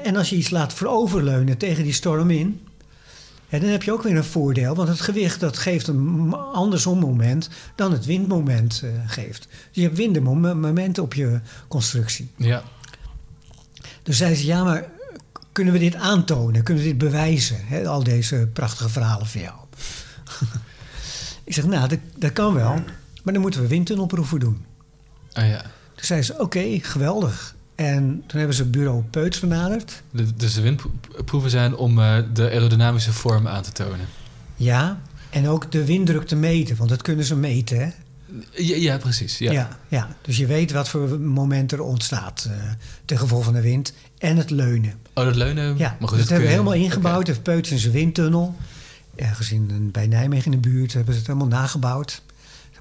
En 0.04 0.16
als 0.16 0.30
je 0.30 0.36
iets 0.36 0.50
laat 0.50 0.74
vooroverleunen 0.74 1.58
tegen 1.58 1.84
die 1.84 1.94
storm 1.94 2.30
in, 2.30 2.62
hè, 3.50 3.60
dan 3.60 3.70
heb 3.70 3.84
je 3.84 3.92
ook 3.92 4.04
weer 4.04 4.18
een 4.18 4.24
voordeel. 4.24 4.76
Want 4.76 4.88
het 4.90 5.02
gewicht 5.02 5.40
dat 5.40 5.58
geeft 5.58 5.88
een 5.88 6.34
andersom 6.34 7.00
moment 7.00 7.50
dan 7.76 7.92
het 7.92 8.06
windmoment 8.06 8.82
eh, 8.84 8.90
geeft. 9.06 9.48
Dus 9.50 9.58
je 9.72 9.82
hebt 9.82 9.98
windmomenten 9.98 11.04
op 11.04 11.14
je 11.14 11.40
constructie. 11.68 12.32
Ja. 12.36 12.64
Dus 14.04 14.18
zei 14.18 14.36
ze, 14.36 14.46
ja, 14.46 14.64
maar 14.64 14.90
kunnen 15.52 15.74
we 15.74 15.80
dit 15.80 15.96
aantonen? 15.96 16.64
Kunnen 16.64 16.84
we 16.84 16.90
dit 16.90 16.98
bewijzen? 16.98 17.88
Al 17.88 18.04
deze 18.04 18.50
prachtige 18.54 18.90
verhalen 18.90 19.28
van 19.28 19.42
jou. 19.42 19.56
ik 21.44 21.54
zeg, 21.54 21.66
nou, 21.66 21.88
dat, 21.88 22.00
dat 22.18 22.34
kan 22.34 22.54
wel. 22.54 22.74
Maar 23.24 23.34
dan 23.34 23.42
moeten 23.42 23.62
we 23.62 23.68
windtunnelproeven 23.68 24.40
doen. 24.40 24.66
Ah 25.34 25.48
ja. 25.48 25.62
Toen 25.96 26.06
zei 26.06 26.22
ze, 26.22 26.40
oké, 26.40 26.80
geweldig. 26.82 27.56
En 27.86 28.24
toen 28.28 28.38
hebben 28.40 28.56
ze 28.58 28.66
bureau 28.66 29.04
Peuts 29.10 29.40
benaderd. 29.40 30.02
De- 30.12 30.36
Dus 30.36 30.54
de 30.54 30.62
windproeven 30.62 31.50
zijn 31.50 31.76
om 31.76 32.00
eh, 32.00 32.18
de 32.34 32.44
aerodynamische 32.50 33.14
vorm 33.14 33.48
aan 33.48 33.64
te 33.64 33.72
tonen. 33.72 34.06
Ja, 34.56 35.02
en 35.30 35.48
ook 35.48 35.72
de 35.72 35.86
winddruk 35.86 36.28
te 36.28 36.36
meten, 36.36 36.76
want 36.76 36.90
dat 36.90 37.02
kunnen 37.02 37.26
ze 37.26 37.36
meten. 37.36 37.78
Hè? 37.80 37.88
Ja, 38.52 38.76
ja 38.76 38.98
precies. 38.98 39.38
Ja. 39.38 39.52
Ja. 39.52 39.78
Ja, 39.88 40.16
Dus 40.22 40.38
je 40.38 40.46
weet 40.46 40.72
wat 40.72 40.90
voor 40.90 41.20
moment 41.20 41.72
er 41.72 41.82
ontstaat 41.82 42.48
eh 42.50 42.56
ten 43.06 43.18
gevolge 43.18 43.44
van 43.44 43.54
de 43.54 43.62
wind 43.62 43.94
en 44.18 44.38
het 44.38 44.50
leunen. 44.50 44.94
Oh, 45.14 45.24
dat 45.26 45.36
leunen. 45.36 45.78
Ja, 45.78 45.96
maar 46.00 46.08
goed, 46.08 46.18
dus 46.18 46.20
dat 46.20 46.30
hebben 46.30 46.48
we 46.48 46.52
helemaal 46.54 46.74
ingebouwd. 46.74 47.28
Heeft 47.28 47.44
Peuts 47.44 47.72
in 47.72 47.80
zijn 47.80 47.94
windtunnel. 47.94 48.56
Ergens 49.16 49.52
in, 49.52 49.90
bij 49.92 50.08
Nijmegen 50.08 50.52
in 50.54 50.62
de 50.62 50.70
buurt 50.70 50.94
hebben 50.94 51.14
ze 51.14 51.20
het 51.20 51.28
helemaal 51.28 51.48
nagebouwd. 51.60 52.22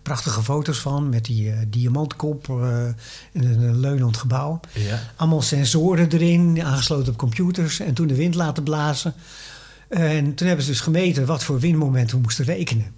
Prachtige 0.03 0.43
foto's 0.43 0.79
van 0.79 1.09
met 1.09 1.25
die 1.25 1.51
eh, 1.51 1.59
diamantkop 1.69 2.49
eh, 2.49 2.87
in 3.33 3.45
een, 3.45 3.81
leunend 3.81 4.17
gebouw. 4.17 4.61
Ja. 4.73 5.01
Allemaal 5.17 5.43
sensoren 5.43 6.13
erin, 6.13 6.63
aangesloten 6.63 7.13
op 7.13 7.19
computers. 7.19 7.81
En 7.81 7.95
toen 7.95 8.07
de 8.07 8.15
wind 8.15 8.35
laten 8.35 8.63
blazen. 8.63 9.15
En 9.89 10.35
toen 10.35 10.47
hebben 10.47 10.65
ze 10.65 10.71
dus 10.71 10.81
gemeten 10.81 11.27
wat 11.27 11.45
voor 11.45 11.59
windmoment 11.61 12.11
we 12.11 12.19
moesten 12.19 12.45
rekenen. 12.45 12.93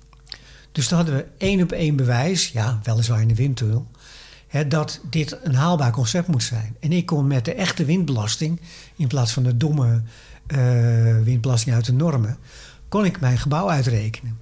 Dus 0.72 0.88
toen 0.88 0.96
hadden 0.96 1.16
we 1.16 1.26
één 1.38 1.62
op 1.62 1.72
één 1.72 1.96
bewijs, 1.96 2.48
ja, 2.48 2.80
weliswaar 2.82 3.20
in 3.20 3.28
de 3.28 3.34
windtunnel, 3.34 3.86
hè, 4.46 4.68
dat 4.68 5.00
dit 5.10 5.38
een 5.42 5.54
haalbaar 5.54 5.92
concept 5.92 6.26
moet 6.26 6.42
zijn. 6.42 6.76
En 6.80 6.92
ik 6.92 7.06
kon 7.06 7.26
met 7.26 7.44
de 7.44 7.54
echte 7.54 7.84
windbelasting, 7.84 8.60
in 8.96 9.08
plaats 9.08 9.32
van 9.32 9.42
de 9.42 9.56
domme 9.56 10.02
eh, 10.46 10.58
windbelasting 11.22 11.74
uit 11.74 11.84
de 11.84 11.92
normen, 11.92 12.36
kon 12.88 13.04
ik 13.04 13.20
mijn 13.20 13.38
gebouw 13.38 13.70
uitrekenen. 13.70 14.38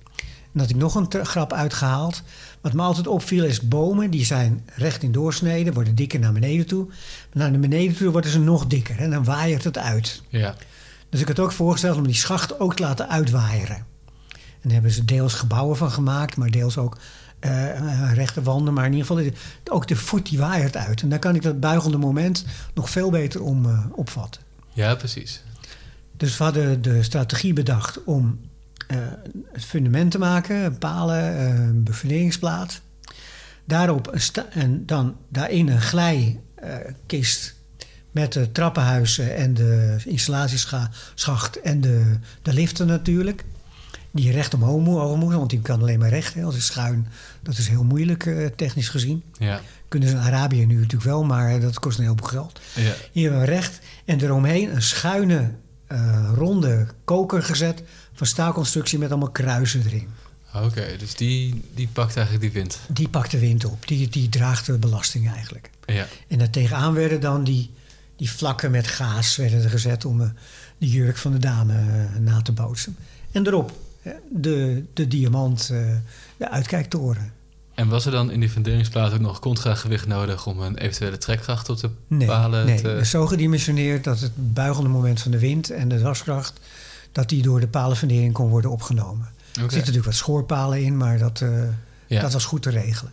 En 0.53 0.61
had 0.61 0.71
ik 0.71 0.77
nog 0.77 0.95
een 0.95 1.27
grap 1.27 1.53
uitgehaald. 1.53 2.23
Wat 2.61 2.73
me 2.73 2.83
altijd 2.83 3.07
opviel 3.07 3.45
is 3.45 3.69
bomen 3.69 4.11
die 4.11 4.25
zijn 4.25 4.67
recht 4.75 5.03
in 5.03 5.13
doorsneden, 5.13 5.73
worden 5.75 5.95
dikker 5.95 6.19
naar 6.19 6.33
beneden 6.33 6.67
toe. 6.67 6.87
Maar 7.33 7.51
naar 7.51 7.61
beneden 7.61 7.97
toe 7.97 8.11
worden 8.11 8.31
ze 8.31 8.41
nog 8.41 8.67
dikker 8.67 8.99
en 8.99 9.11
dan 9.11 9.25
waaiert 9.25 9.65
het 9.65 9.79
uit. 9.79 10.23
Ja. 10.29 10.55
Dus 11.09 11.21
ik 11.21 11.29
had 11.29 11.39
ook 11.39 11.53
voorgesteld 11.53 11.97
om 11.97 12.07
die 12.07 12.15
schacht 12.15 12.61
ook 12.61 12.75
te 12.75 12.83
laten 12.83 13.09
uitwaaieren. 13.09 13.77
En 13.77 14.65
daar 14.65 14.73
hebben 14.73 14.91
ze 14.91 15.05
deels 15.05 15.35
gebouwen 15.35 15.77
van 15.77 15.91
gemaakt, 15.91 16.37
maar 16.37 16.51
deels 16.51 16.79
ook 16.79 16.99
eh, 17.39 18.13
rechte 18.15 18.43
wanden. 18.43 18.75
Maar 18.75 18.87
in 18.87 18.93
ieder 18.93 19.07
geval, 19.07 19.31
ook 19.71 19.87
de 19.87 19.97
voet 19.97 20.29
die 20.29 20.39
waaiert 20.39 20.77
uit. 20.77 21.03
En 21.03 21.09
dan 21.09 21.19
kan 21.19 21.35
ik 21.35 21.43
dat 21.43 21.61
buigende 21.61 21.99
moment 21.99 22.45
nog 22.75 22.91
veel 22.91 23.11
beter 23.11 23.43
om 23.43 23.67
eh, 23.67 23.85
opvatten. 23.93 24.43
ja, 24.73 24.95
precies. 24.95 25.43
Dus 26.17 26.37
we 26.37 26.45
hadden 26.45 26.83
de 26.83 27.03
strategie 27.03 27.53
bedacht 27.53 28.05
om 28.05 28.39
eh, 28.89 28.97
het 29.53 29.65
fundament 29.65 30.11
te 30.11 30.19
maken, 30.19 30.79
palen, 30.79 31.37
eh, 31.39 31.47
een 31.49 31.83
befunderingsplaat. 31.83 32.81
Daarop 33.65 34.09
een 34.13 34.45
en 34.51 34.87
dan 34.87 35.17
daarin 35.29 35.69
een 35.69 35.81
glijkist 35.81 37.55
met 38.11 38.33
de 38.33 38.53
trappenhuizen 38.53 39.37
en 39.37 39.55
de 39.55 39.97
installatieschacht 40.05 41.61
en 41.63 41.81
de, 41.81 42.15
de 42.43 42.53
liften 42.53 42.87
natuurlijk. 42.87 43.45
Die 44.11 44.33
recht 44.33 44.55
omhoog 44.55 44.85
mo- 44.85 45.17
moeten, 45.17 45.39
want 45.39 45.51
die 45.51 45.61
kan 45.61 45.81
alleen 45.81 45.99
maar 45.99 46.09
recht. 46.09 46.35
Hè. 46.35 46.43
Als 46.43 46.55
het 46.55 46.65
schuin, 46.65 47.07
dat 47.43 47.59
is 47.59 47.69
heel 47.69 47.85
moeilijk 47.85 48.27
eh, 48.27 48.47
technisch 48.47 48.89
gezien. 48.89 49.23
Ja. 49.39 49.61
Kunnen 49.89 50.09
ze 50.09 50.15
in 50.15 50.21
Arabië 50.21 50.67
nu 50.67 50.75
natuurlijk 50.75 51.03
wel, 51.03 51.25
maar 51.25 51.61
dat 51.61 51.79
kost 51.79 51.99
een 51.99 52.05
heleboel 52.05 52.29
geld. 52.29 52.61
Ja. 52.75 52.93
Hier 53.13 53.31
hebben 53.31 53.49
we 53.49 53.53
recht 53.53 53.81
en 54.05 54.21
eromheen 54.21 54.75
een 54.75 54.83
schuine 54.83 55.51
ronde 56.35 56.87
koker 57.05 57.43
gezet 57.43 57.83
van 58.19 58.27
staalconstructie 58.27 58.99
met 58.99 59.11
allemaal 59.11 59.31
kruisen 59.31 59.83
erin. 59.87 60.09
Oké, 60.55 60.97
dus 60.99 61.15
die, 61.15 61.63
die 61.75 61.89
pakt 61.93 62.17
eigenlijk 62.17 62.53
die 62.53 62.63
wind. 62.63 62.79
Die 62.89 63.09
pakt 63.09 63.31
de 63.31 63.39
wind 63.39 63.65
op, 63.65 63.87
die, 63.87 64.09
die 64.09 64.29
draagt 64.29 64.67
de 64.67 64.79
belasting 64.79 65.31
eigenlijk. 65.33 65.71
Ja. 65.87 66.07
En 66.29 66.39
daar 66.39 66.51
tegenaan 66.51 66.95
werden 66.95 67.21
dan 67.21 67.45
die, 67.45 67.71
die 68.17 68.31
vlakken 68.31 68.71
met 68.71 68.87
gaas 68.87 69.37
werden 69.37 69.63
er 69.63 69.71
gezet 69.71 70.05
om 70.05 70.21
eh, 70.21 70.29
de 70.79 70.89
jurk 70.89 71.17
van 71.17 71.33
de 71.33 71.39
dame 71.39 71.75
eh, 71.75 72.21
na 72.21 72.43
te 72.43 72.53
bootsen. 72.53 72.97
En 73.33 73.47
erop 73.47 73.73
de, 74.31 74.85
de 74.95 75.09
diamant, 75.09 75.71
eh, 75.73 75.79
de 76.37 76.51
uitkijktoren. 76.51 77.33
En 77.75 77.89
was 77.89 78.07
er 78.07 78.13
dan 78.13 78.31
in 78.31 78.41
die 78.41 78.51
funderingsplaat 78.51 79.13
ook 79.13 79.21
nog 79.21 79.39
contragewicht 79.39 80.07
nodig 80.07 80.47
om 80.47 80.61
een 80.61 80.77
eventuele 80.77 81.19
trekkracht 81.19 81.69
op 81.69 81.81
de 81.81 81.91
Nee, 82.07 82.27
palen 82.27 82.67
nee 82.67 82.81
te... 82.81 83.01
zo 83.05 83.27
gedimensioneerd 83.27 84.05
dat 84.05 84.21
het 84.21 84.55
buigende 84.55 84.89
moment 84.89 85.21
van 85.21 85.31
de 85.31 85.39
wind 85.39 85.71
en 85.71 85.89
de 85.89 86.03
daskracht... 86.03 86.61
dat 87.13 87.29
die 87.29 87.43
door 87.43 87.61
de 87.61 87.69
palenfundering 87.69 88.33
kon 88.33 88.49
worden 88.49 88.71
opgenomen. 88.71 89.27
Er 89.27 89.61
zitten 89.61 89.79
natuurlijk 89.79 90.05
wat 90.05 90.15
schoorpalen 90.15 90.83
in, 90.83 90.97
maar 90.97 91.19
dat, 91.19 91.41
eh, 91.41 91.63
Ja. 92.07 92.21
dat 92.21 92.33
was 92.33 92.45
goed 92.45 92.63
te 92.63 92.71
regelen. 92.71 93.13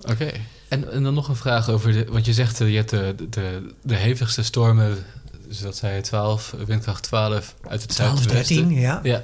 Oké. 0.00 0.30
En, 0.68 0.92
en 0.92 1.02
dan 1.02 1.14
nog 1.14 1.28
een 1.28 1.36
vraag 1.36 1.68
over 1.68 1.92
de... 1.92 2.06
Want 2.08 2.24
je 2.24 2.32
zegt, 2.32 2.60
eh, 2.60 2.70
je 2.70 2.76
hebt 2.76 2.90
de, 2.90 3.14
de, 3.30 3.74
de 3.82 3.94
hevigste 3.94 4.42
stormen... 4.42 5.04
Dus 5.48 5.60
dat 5.60 5.76
zei 5.76 5.94
je 5.94 6.00
12, 6.00 6.54
windkracht 6.66 7.02
12 7.02 7.54
uit 7.68 7.82
het 7.82 7.90
12, 7.90 8.18
zuidwesten. 8.18 8.56
13, 8.56 8.80
ja. 8.80 9.00
Ja. 9.02 9.22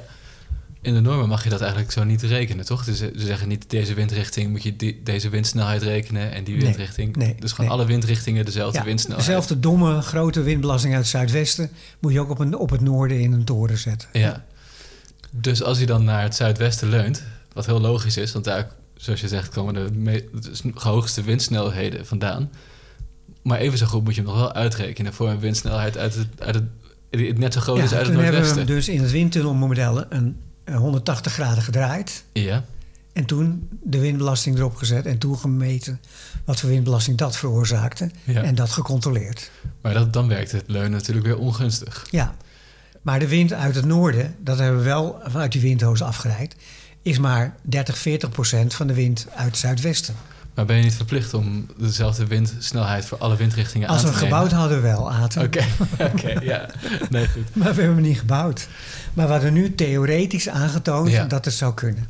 In 0.82 0.94
de 0.94 1.00
normen 1.00 1.28
mag 1.28 1.44
je 1.44 1.50
dat 1.50 1.60
eigenlijk 1.60 1.92
zo 1.92 2.04
niet 2.04 2.22
rekenen, 2.22 2.64
toch? 2.64 2.84
Dus 2.84 2.98
ze 2.98 3.10
zeggen 3.14 3.48
niet 3.48 3.70
deze 3.70 3.94
windrichting 3.94 4.50
moet 4.50 4.62
je 4.62 4.76
die- 4.76 5.00
deze 5.04 5.28
windsnelheid 5.28 5.82
rekenen 5.82 6.32
en 6.32 6.44
die 6.44 6.60
windrichting. 6.60 7.16
nee, 7.16 7.34
dus 7.38 7.52
gewoon 7.52 7.70
nee. 7.70 7.78
alle 7.78 7.86
windrichtingen 7.86 8.44
dezelfde 8.44 8.78
Ja, 8.78 8.84
windsnelheid. 8.84 9.26
dezelfde 9.26 9.60
domme 9.60 10.00
grote 10.00 10.42
windbelasting 10.42 10.92
uit 10.94 11.02
het 11.02 11.10
zuidwesten... 11.10 11.70
moet 11.98 12.12
je 12.12 12.20
ook 12.20 12.30
op, 12.30 12.38
een, 12.38 12.56
op 12.56 12.70
het 12.70 12.80
noorden 12.80 13.20
in 13.20 13.32
een 13.32 13.44
toren 13.44 13.78
zetten. 13.78 14.08
Ja. 14.12 14.44
Dus 15.30 15.62
als 15.62 15.76
hij 15.76 15.86
dan 15.86 16.04
naar 16.04 16.22
het 16.22 16.34
zuidwesten 16.34 16.88
leunt, 16.88 17.22
wat 17.52 17.66
heel 17.66 17.80
logisch 17.80 18.16
is, 18.16 18.32
want 18.32 18.44
daar, 18.44 18.68
zoals 18.96 19.20
je 19.20 19.28
zegt, 19.28 19.48
komen 19.48 19.74
de 19.74 19.88
me- 19.92 20.28
de 20.62 20.72
hoogste 20.74 21.22
windsnelheden 21.22 22.06
vandaan. 22.06 22.50
Maar 23.42 23.58
even 23.58 23.78
zo 23.78 23.86
goed 23.86 24.04
moet 24.04 24.14
je 24.14 24.20
hem 24.20 24.30
nog 24.30 24.38
wel 24.40 24.52
uitrekenen 24.52 25.12
voor 25.14 25.28
een 25.28 25.40
windsnelheid 25.40 25.98
uit 25.98 26.14
het, 26.14 26.26
uit 26.38 26.54
het, 27.10 27.38
net 27.38 27.52
zo 27.52 27.60
groot 27.60 27.76
Ja, 27.76 27.82
is 27.84 27.92
uit 27.92 28.06
het 28.06 28.14
toen 28.14 28.22
hebben 28.24 28.40
we 28.40 28.46
noordwesten. 28.46 28.74
dus 28.76 28.88
in 28.88 29.00
het 29.02 29.10
windtunnelmodel 29.10 30.04
een 30.08 30.36
180 30.76 31.32
graden 31.32 31.62
gedraaid... 31.62 32.24
Ja, 32.32 32.64
En 33.12 33.24
toen 33.24 33.68
de 33.82 33.98
windbelasting 33.98 34.58
erop 34.58 34.76
gezet 34.76 35.06
en 35.06 35.18
toen 35.18 35.38
gemeten 35.38 36.00
wat 36.44 36.60
voor 36.60 36.68
windbelasting 36.68 37.16
dat 37.18 37.36
veroorzaakte. 37.36 38.10
Ja. 38.24 38.42
En 38.42 38.54
dat 38.54 38.70
gecontroleerd. 38.70 39.50
maar 39.80 39.94
dat, 39.94 40.12
dan 40.12 40.28
werkt 40.28 40.52
het 40.52 40.64
leunen 40.66 40.90
natuurlijk 40.90 41.26
weer 41.26 41.38
ongunstig. 41.38 42.06
Ja. 42.10 42.34
Maar 43.02 43.18
de 43.18 43.28
wind 43.28 43.52
uit 43.52 43.74
het 43.74 43.84
noorden, 43.84 44.34
dat 44.38 44.58
hebben 44.58 44.78
we 44.78 44.84
wel 44.84 45.20
vanuit 45.24 45.52
die 45.52 45.60
windhoos 45.60 46.02
afgeleid, 46.02 46.56
is 47.02 47.18
maar 47.18 47.56
30, 47.62 47.98
40 47.98 48.30
procent 48.30 48.74
van 48.74 48.86
de 48.86 48.94
wind 48.94 49.26
uit 49.34 49.46
het 49.46 49.56
zuidwesten. 49.56 50.14
Maar 50.54 50.64
ben 50.64 50.76
je 50.76 50.82
niet 50.82 50.94
verplicht 50.94 51.34
om 51.34 51.66
dezelfde 51.78 52.26
windsnelheid 52.26 53.04
voor 53.04 53.18
alle 53.18 53.36
windrichtingen 53.36 53.88
Als 53.88 53.98
aan 53.98 54.04
we 54.04 54.10
te 54.10 54.16
nemen? 54.24 54.28
gebouwd 54.38 54.52
hadden 54.60 54.82
wel, 54.82 55.12
Aten. 55.12 55.42
Oké, 55.42 55.64
oké, 56.12 56.40
ja. 56.42 56.70
Nee, 57.10 57.28
goed. 57.28 57.42
Maar 57.56 57.74
we 57.74 57.80
hebben 57.82 57.94
hem 57.94 58.04
niet 58.04 58.18
gebouwd. 58.18 58.68
Maar 59.14 59.26
we 59.26 59.32
hadden 59.32 59.52
nu 59.52 59.74
theoretisch 59.74 60.48
aangetoond 60.48 61.10
Ja. 61.10 61.24
dat 61.24 61.44
het 61.44 61.54
zou 61.54 61.74
kunnen. 61.74 62.06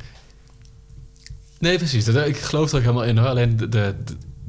Nee, 1.59 1.77
precies. 1.77 2.05
Dat, 2.05 2.27
ik 2.27 2.37
geloof 2.37 2.69
er 2.71 2.75
ook 2.77 2.81
helemaal 2.81 3.03
in 3.05 3.17
hoor. 3.17 3.27
Alleen 3.27 3.57
de, 3.57 3.69
de, 3.69 3.95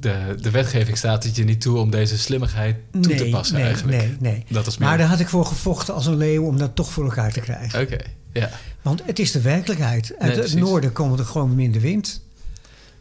de, 0.01 0.35
de 0.41 0.51
wetgeving 0.51 0.97
staat 0.97 1.25
het 1.25 1.37
je 1.37 1.45
niet 1.45 1.61
toe 1.61 1.79
om 1.79 1.91
deze 1.91 2.19
slimmigheid 2.19 2.77
toe 3.01 3.15
te 3.15 3.29
passen 3.31 3.57
nee, 3.57 3.65
eigenlijk. 3.65 3.99
nee, 3.99 4.17
nee. 4.33 4.45
Dat 4.49 4.67
is 4.67 4.79
meer... 4.79 4.89
Maar 4.89 4.99
daar 4.99 5.07
had 5.09 5.21
ik 5.21 5.29
voor 5.29 5.47
gevochten 5.47 5.95
als 5.95 6.07
een 6.07 6.17
leeuw 6.17 6.45
om 6.45 6.59
dat 6.59 6.75
toch 6.75 6.93
voor 6.93 7.05
elkaar 7.05 7.33
te 7.33 7.41
krijgen. 7.41 7.81
Oké, 7.81 7.97
ja. 8.33 8.51
Want 8.83 9.03
het 9.07 9.19
is 9.19 9.31
de 9.33 9.41
werkelijkheid. 9.41 10.15
Uit 10.19 10.35
Nee, 10.35 10.43
het 10.43 10.55
noorden 10.55 10.93
komt 10.93 11.19
er 11.19 11.25
gewoon 11.25 11.55
minder 11.55 11.81
wind. 11.81 12.21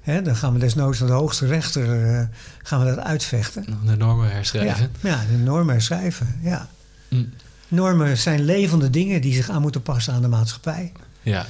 Hè, 0.02 0.22
dan 0.22 0.36
gaan 0.36 0.54
we 0.54 0.60
desnoods 0.60 1.00
naar 1.00 1.08
de 1.08 1.14
hoogste 1.14 1.46
rechter 1.46 2.16
eh, 2.16 2.28
gaan 2.64 2.80
we 2.80 2.96
dat 2.96 3.00
uitvechten. 3.00 3.66
De 3.86 3.98
normen 3.98 4.32
herschrijven. 4.32 4.92
Ja, 5.00 5.10
ja, 5.10 5.26
de 5.32 5.38
normen 5.38 5.74
herschrijven. 5.74 6.40
Ja. 6.42 6.70
Mm. 7.08 7.34
Normen 7.68 8.18
zijn 8.18 8.42
levende 8.42 8.90
dingen 8.90 9.22
die 9.22 9.34
zich 9.34 9.50
aan 9.50 9.62
moeten 9.62 9.82
passen 9.82 10.14
aan 10.14 10.22
de 10.22 10.28
maatschappij. 10.28 10.92
Ja, 11.22 11.46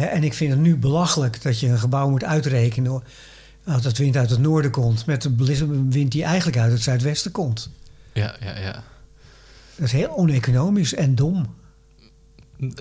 Hè, 0.00 0.06
en 0.06 0.24
ik 0.24 0.34
vind 0.34 0.50
het 0.50 0.60
nu 0.60 0.76
belachelijk 0.76 1.42
dat 1.42 1.60
je 1.60 1.68
een 1.68 1.78
gebouw 1.78 2.08
moet 2.08 2.24
uitrekenen... 2.24 3.02
als 3.64 3.84
het 3.84 3.98
wind 3.98 4.16
uit 4.16 4.30
het 4.30 4.38
noorden 4.38 4.70
komt... 4.70 5.06
met 5.06 5.22
de 5.22 5.34
wind 5.88 6.12
die 6.12 6.24
eigenlijk 6.24 6.58
uit 6.58 6.72
het 6.72 6.82
zuidwesten 6.82 7.30
komt. 7.30 7.70
ja, 8.12 8.36
ja, 8.40 8.58
ja. 8.58 8.82
Dat 9.74 9.86
is 9.86 9.92
heel 9.92 10.16
oneconomisch 10.16 10.94
en 10.94 11.14
dom. 11.14 11.54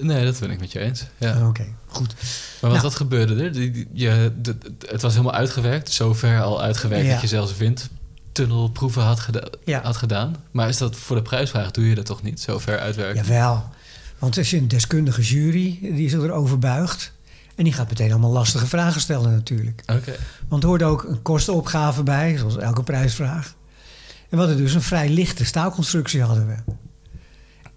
Nee, 0.01 0.25
dat 0.25 0.39
ben 0.39 0.51
ik 0.51 0.59
met 0.59 0.71
je 0.71 0.79
eens. 0.79 1.05
Ja. 1.17 1.47
Oké, 1.47 1.65
goed. 1.87 2.13
Maar 2.13 2.21
wat, 2.61 2.71
Nou. 2.71 2.81
wat 2.81 2.95
gebeurde 2.95 3.43
er? 3.43 3.61
Je, 3.93 4.31
de- 4.41 4.57
het 4.87 5.01
was 5.01 5.11
helemaal 5.13 5.33
uitgewerkt. 5.33 5.91
Zover 5.91 6.41
al 6.41 6.61
uitgewerkt 6.61 7.05
Ja. 7.05 7.11
dat 7.11 7.21
je 7.21 7.27
zelfs 7.27 7.53
windtunnelproeven 7.57 9.01
had, 9.03 9.19
geda- 9.19 9.49
Ja. 9.65 9.81
had 9.81 9.97
gedaan. 9.97 10.35
Maar 10.51 10.67
is 10.67 10.77
dat 10.77 10.95
voor 10.95 11.15
de 11.15 11.21
prijsvraag 11.21 11.71
doe 11.71 11.89
je 11.89 11.95
dat 11.95 12.05
toch 12.05 12.21
niet? 12.23 12.39
Zover 12.41 12.79
uitwerken? 12.79 13.23
Jawel. 13.23 13.63
Want 14.19 14.37
als 14.37 14.49
je 14.49 14.57
een 14.57 14.67
deskundige 14.67 15.21
jury, 15.21 15.79
die 15.81 16.09
zich 16.09 16.21
erover 16.21 16.59
buigt... 16.59 17.11
en 17.55 17.63
die 17.63 17.73
gaat 17.73 17.89
meteen 17.89 18.11
allemaal 18.11 18.31
lastige 18.31 18.67
vragen 18.67 19.01
stellen 19.01 19.31
natuurlijk. 19.31 19.83
Oké. 19.85 20.15
Want 20.47 20.63
er 20.63 20.69
hoort 20.69 20.83
ook 20.83 21.03
een 21.03 21.21
kostenopgave 21.21 22.03
bij, 22.03 22.37
zoals 22.37 22.57
elke 22.57 22.83
prijsvraag. 22.83 23.53
En 24.29 24.37
we 24.37 24.37
hadden 24.37 24.57
dus 24.57 24.73
een 24.73 24.81
vrij 24.81 25.09
lichte 25.09 25.45
staalconstructie 25.45 26.21
hadden 26.23 26.47
we. 26.47 26.55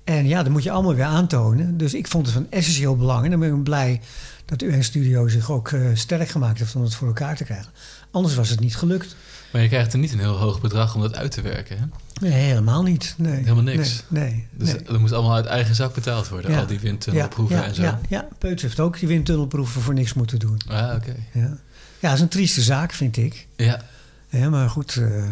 En 0.04 0.26
ja, 0.26 0.42
dat 0.42 0.52
moet 0.52 0.62
je 0.62 0.70
allemaal 0.70 0.94
weer 0.94 1.04
aantonen. 1.04 1.76
Dus 1.76 1.94
ik 1.94 2.06
vond 2.06 2.26
het 2.26 2.34
van 2.34 2.46
essentieel 2.50 2.96
belang. 2.96 3.24
En 3.24 3.30
dan 3.30 3.40
ben 3.40 3.54
ik 3.54 3.62
blij 3.62 4.00
dat 4.44 4.62
UN 4.62 4.84
Studio 4.84 5.28
zich 5.28 5.50
ook 5.50 5.70
eh, 5.70 5.80
sterk 5.94 6.28
gemaakt 6.28 6.58
heeft 6.58 6.74
om 6.74 6.82
het 6.82 6.94
voor 6.94 7.08
elkaar 7.08 7.36
te 7.36 7.44
krijgen. 7.44 7.72
Anders 8.10 8.34
was 8.34 8.48
het 8.48 8.60
niet 8.60 8.76
gelukt. 8.76 9.16
Maar 9.52 9.62
je 9.62 9.68
krijgt 9.68 9.92
er 9.92 9.98
niet 9.98 10.12
een 10.12 10.18
heel 10.18 10.36
hoog 10.36 10.60
bedrag 10.60 10.94
om 10.94 11.00
dat 11.00 11.14
uit 11.14 11.30
te 11.30 11.40
werken. 11.40 11.78
Hè? 11.78 11.84
Nee, 12.20 12.32
helemaal 12.32 12.82
niet. 12.82 13.14
Nee. 13.16 13.34
Helemaal 13.34 13.62
niks. 13.62 14.02
Nee, 14.08 14.22
nee. 14.22 14.46
Dus 14.50 14.72
nee. 14.72 14.82
dat 14.82 14.98
moet 14.98 15.12
allemaal 15.12 15.34
uit 15.34 15.46
eigen 15.46 15.74
zak 15.74 15.94
betaald 15.94 16.28
worden. 16.28 16.50
Ja. 16.50 16.58
Al 16.58 16.66
die 16.66 16.80
windtunnelproeven 16.80 17.56
ja, 17.56 17.62
ja, 17.62 17.68
en 17.68 17.74
zo. 17.74 17.82
Ja, 17.82 18.00
ja, 18.08 18.28
Peuts 18.38 18.62
heeft 18.62 18.80
ook 18.80 18.98
die 18.98 19.08
windtunnelproeven 19.08 19.82
voor 19.82 19.94
niks 19.94 20.14
moeten 20.14 20.38
doen. 20.38 20.60
Ah, 20.68 20.94
oké. 20.94 21.14
Ja, 21.32 21.58
ja 21.98 22.08
dat 22.08 22.12
is 22.12 22.20
een 22.20 22.28
trieste 22.28 22.62
zaak, 22.62 22.92
vind 22.92 23.16
ik. 23.16 23.46
Ja. 23.56 23.82
Ja, 24.28 24.50
maar 24.50 24.70
goed, 24.70 24.96
eh, 24.96 25.24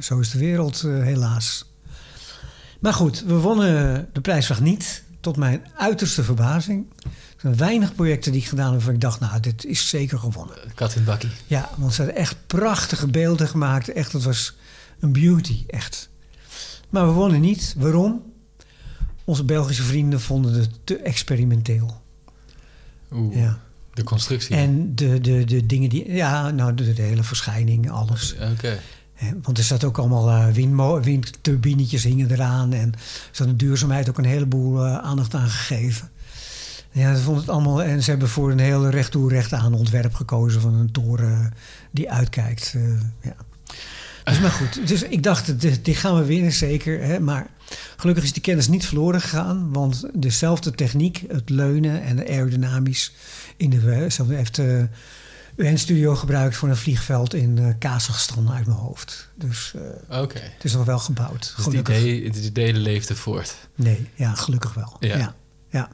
zo 0.00 0.18
is 0.18 0.30
de 0.30 0.38
wereld 0.38 0.82
eh, 0.82 1.02
helaas. 1.02 1.64
Maar 2.84 2.94
goed, 2.94 3.22
we 3.26 3.34
wonnen 3.34 4.08
de 4.12 4.20
prijsvraag 4.20 4.60
niet. 4.60 5.02
Tot 5.20 5.36
mijn 5.36 5.62
uiterste 5.76 6.24
verbazing. 6.24 6.86
Er 7.02 7.10
zijn 7.40 7.56
weinig 7.56 7.94
projecten 7.94 8.32
die 8.32 8.40
ik 8.40 8.46
gedaan 8.48 8.64
heb 8.66 8.74
waarvan 8.74 8.94
ik 8.94 9.00
dacht, 9.00 9.20
nou, 9.20 9.40
dit 9.40 9.64
is 9.64 9.88
zeker 9.88 10.18
gewonnen. 10.18 10.56
Kat 10.74 10.94
in 10.94 11.04
bakkie. 11.04 11.30
Ja, 11.46 11.70
want 11.76 11.94
ze 11.94 12.02
hadden 12.02 12.20
echt 12.20 12.36
prachtige 12.46 13.06
beelden 13.06 13.48
gemaakt. 13.48 13.88
Echt, 13.92 14.12
het 14.12 14.22
was 14.22 14.54
een 15.00 15.12
beauty, 15.12 15.64
echt. 15.66 16.08
Maar 16.90 17.06
we 17.06 17.12
wonnen 17.12 17.40
niet. 17.40 17.74
Waarom? 17.78 18.22
Onze 19.24 19.44
Belgische 19.44 19.82
vrienden 19.82 20.20
vonden 20.20 20.52
het 20.54 20.70
te 20.84 20.96
experimenteel. 20.96 22.00
Oeh, 23.12 23.36
Ja. 23.36 23.58
de 23.94 24.02
constructie. 24.04 24.56
En 24.56 24.94
de, 24.94 25.20
de, 25.20 25.44
de 25.44 25.66
dingen 25.66 25.88
die... 25.88 26.12
Ja, 26.12 26.50
nou, 26.50 26.74
de, 26.74 26.92
de 26.92 27.02
hele 27.02 27.22
verschijning, 27.22 27.90
alles. 27.90 28.34
Oké. 28.52 28.78
Want 29.42 29.58
er 29.58 29.64
zat 29.64 29.84
ook 29.84 29.98
allemaal 29.98 30.30
eh, 30.30 31.02
windturbinetjes 31.02 32.04
hingen 32.04 32.30
eraan. 32.30 32.72
En 32.72 32.92
er 32.92 32.98
zat 33.30 33.46
de 33.46 33.56
duurzaamheid 33.56 34.08
ook 34.08 34.18
een 34.18 34.24
heleboel 34.24 34.84
eh, 34.84 34.98
aandacht 34.98 35.34
aan 35.34 35.48
gegeven. 35.48 36.10
Ja, 36.92 37.14
ze 37.14 37.22
vonden 37.22 37.42
het 37.42 37.52
allemaal. 37.52 37.82
En 37.82 38.02
ze 38.02 38.10
hebben 38.10 38.28
voor 38.28 38.50
een 38.50 38.58
heel 38.58 38.88
recht 38.88 39.10
toe 39.10 39.28
recht 39.28 39.52
aan 39.52 39.74
ontwerp 39.74 40.14
gekozen 40.14 40.60
van 40.60 40.74
een 40.74 40.92
toren 40.92 41.52
die 41.90 42.10
uitkijkt. 42.10 42.72
eh, 42.76 42.82
ja. 43.22 43.36
Dus 44.24 44.40
maar 44.40 44.50
goed. 44.50 44.88
Dus 44.88 45.02
ik 45.02 45.22
dacht, 45.22 45.60
dit, 45.60 45.96
gaan 45.96 46.16
we 46.16 46.24
winnen, 46.24 46.52
zeker. 46.52 47.02
Hè? 47.02 47.20
Maar 47.20 47.46
gelukkig 47.96 48.24
is 48.24 48.32
die 48.32 48.42
kennis 48.42 48.68
niet 48.68 48.86
verloren 48.86 49.20
gegaan. 49.20 49.72
Want 49.72 50.04
dezelfde 50.12 50.70
techniek, 50.70 51.24
het 51.28 51.50
leunen 51.50 52.02
en 52.02 52.18
aerodynamisch... 52.18 53.12
in 53.56 53.70
de, 53.70 54.06
ze 54.10 54.24
heeft 54.28 54.54
de 54.54 54.88
UN-studio 55.56 56.14
gebruikt 56.14 56.56
voor 56.56 56.68
een 56.68 56.76
vliegveld 56.76 57.34
in 57.34 57.58
eh 57.58 57.68
Kazachstan 57.78 58.50
uit 58.50 58.66
mijn 58.66 58.78
hoofd. 58.78 59.28
Dus 59.34 59.72
eh, 60.08 60.20
Oké. 60.22 60.38
het 60.38 60.64
is 60.64 60.72
nog 60.72 60.84
wel 60.84 60.98
gebouwd. 60.98 61.52
Dus 61.56 61.64
het 61.64 61.74
idee, 61.74 62.24
het 62.24 62.36
idee 62.36 62.72
leefde 62.72 63.16
voort. 63.16 63.54
Nee, 63.74 64.10
ja, 64.14 64.34
gelukkig 64.34 64.74
wel. 64.74 64.96
Ja. 65.00 65.16
ja. 65.16 65.34
ja. 65.70 65.88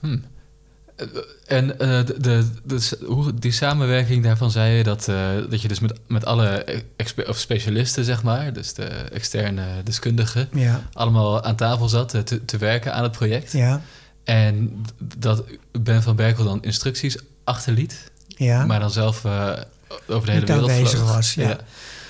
Hm. 0.00 0.18
En 1.46 1.78
eh, 1.78 2.06
de, 2.06 2.20
de, 2.20 2.46
de- 2.64 2.98
hoe, 3.06 3.34
die 3.34 3.52
samenwerking 3.52 4.24
daarvan 4.24 4.50
zei 4.50 4.76
je 4.76 4.82
dat, 4.84 5.04
dat 5.50 5.62
je 5.62 5.68
dus 5.68 5.80
met, 5.80 5.98
met 6.06 6.24
alle 6.24 6.82
of 7.26 7.38
specialisten, 7.38 8.04
zeg 8.04 8.22
maar, 8.22 8.52
dus 8.52 8.74
de 8.74 8.84
externe 8.86 9.82
deskundigen, 9.84 10.48
ja. 10.52 10.88
allemaal 10.92 11.42
aan 11.44 11.56
tafel 11.56 11.88
zat 11.88 12.08
te, 12.08 12.44
te 12.44 12.56
werken 12.56 12.94
aan 12.94 13.02
het 13.02 13.12
project. 13.12 13.52
ja. 13.52 13.82
En 14.24 14.84
dat 15.18 15.44
Ben 15.80 16.02
van 16.02 16.16
Berkel 16.16 16.44
dan 16.44 16.62
instructies 16.62 17.16
achterliet, 17.48 18.10
ja. 18.26 18.64
maar 18.66 18.80
dan 18.80 18.90
zelf 18.90 19.24
eh, 19.24 19.52
over 20.08 20.26
de 20.26 20.32
hele 20.32 20.40
Niet 20.44 20.48
wereld 20.48 20.70
aanwezig 20.70 20.98
vloog. 20.98 21.14
was, 21.14 21.34
ja. 21.34 21.58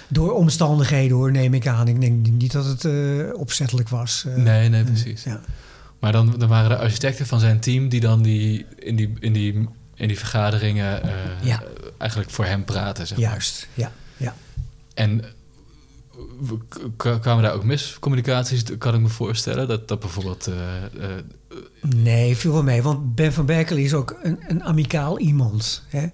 Door 0.08 0.32
omstandigheden 0.32 1.16
hoor, 1.16 1.30
neem 1.32 1.54
ik 1.54 1.66
aan. 1.66 1.88
Ik 1.88 2.00
denk 2.00 2.26
niet 2.26 2.52
dat 2.52 2.64
het 2.64 2.84
eh, 2.84 2.92
opzettelijk 3.40 3.88
was. 3.88 4.24
eh. 4.26 4.34
Nee, 4.34 4.68
nee, 4.68 4.84
precies. 4.84 5.22
Ja. 5.24 5.40
Maar 5.98 6.12
dan, 6.12 6.34
dan 6.38 6.48
waren 6.48 6.68
de 6.68 6.76
architecten 6.78 7.26
van 7.26 7.40
zijn 7.40 7.60
team 7.60 7.88
die 7.88 8.00
dan 8.00 8.22
die, 8.22 8.66
in, 8.78 8.96
die, 8.96 9.12
in, 9.20 9.32
die, 9.32 9.68
in 9.94 10.08
die 10.08 10.18
vergaderingen 10.18 11.00
Ja. 11.42 11.62
eigenlijk 11.98 12.30
voor 12.30 12.44
hem 12.44 12.64
praten. 12.64 13.06
Zeg 13.06 13.18
maar. 13.18 13.28
Juist, 13.30 13.68
ja. 13.74 13.92
ja. 14.16 14.34
En 14.94 15.24
kwamen 16.96 17.42
daar 17.42 17.54
ook 17.54 17.64
miscommunicaties, 17.64 18.64
kan 18.78 18.94
ik 18.94 19.00
me 19.00 19.08
voorstellen? 19.08 19.68
Dat, 19.68 19.88
dat 19.88 20.00
bijvoorbeeld... 20.00 20.46
eh, 20.46 20.84
eh, 20.84 21.24
Nee, 21.80 22.36
viel 22.36 22.52
wel 22.52 22.62
mee. 22.62 22.82
Want 22.82 23.14
Ben 23.14 23.32
van 23.32 23.46
Berkel 23.46 23.76
is 23.76 23.94
ook 23.94 24.18
een, 24.22 24.38
een 24.48 24.64
amicaal 24.64 25.18
iemand. 25.18 25.82
Hè? 25.88 26.06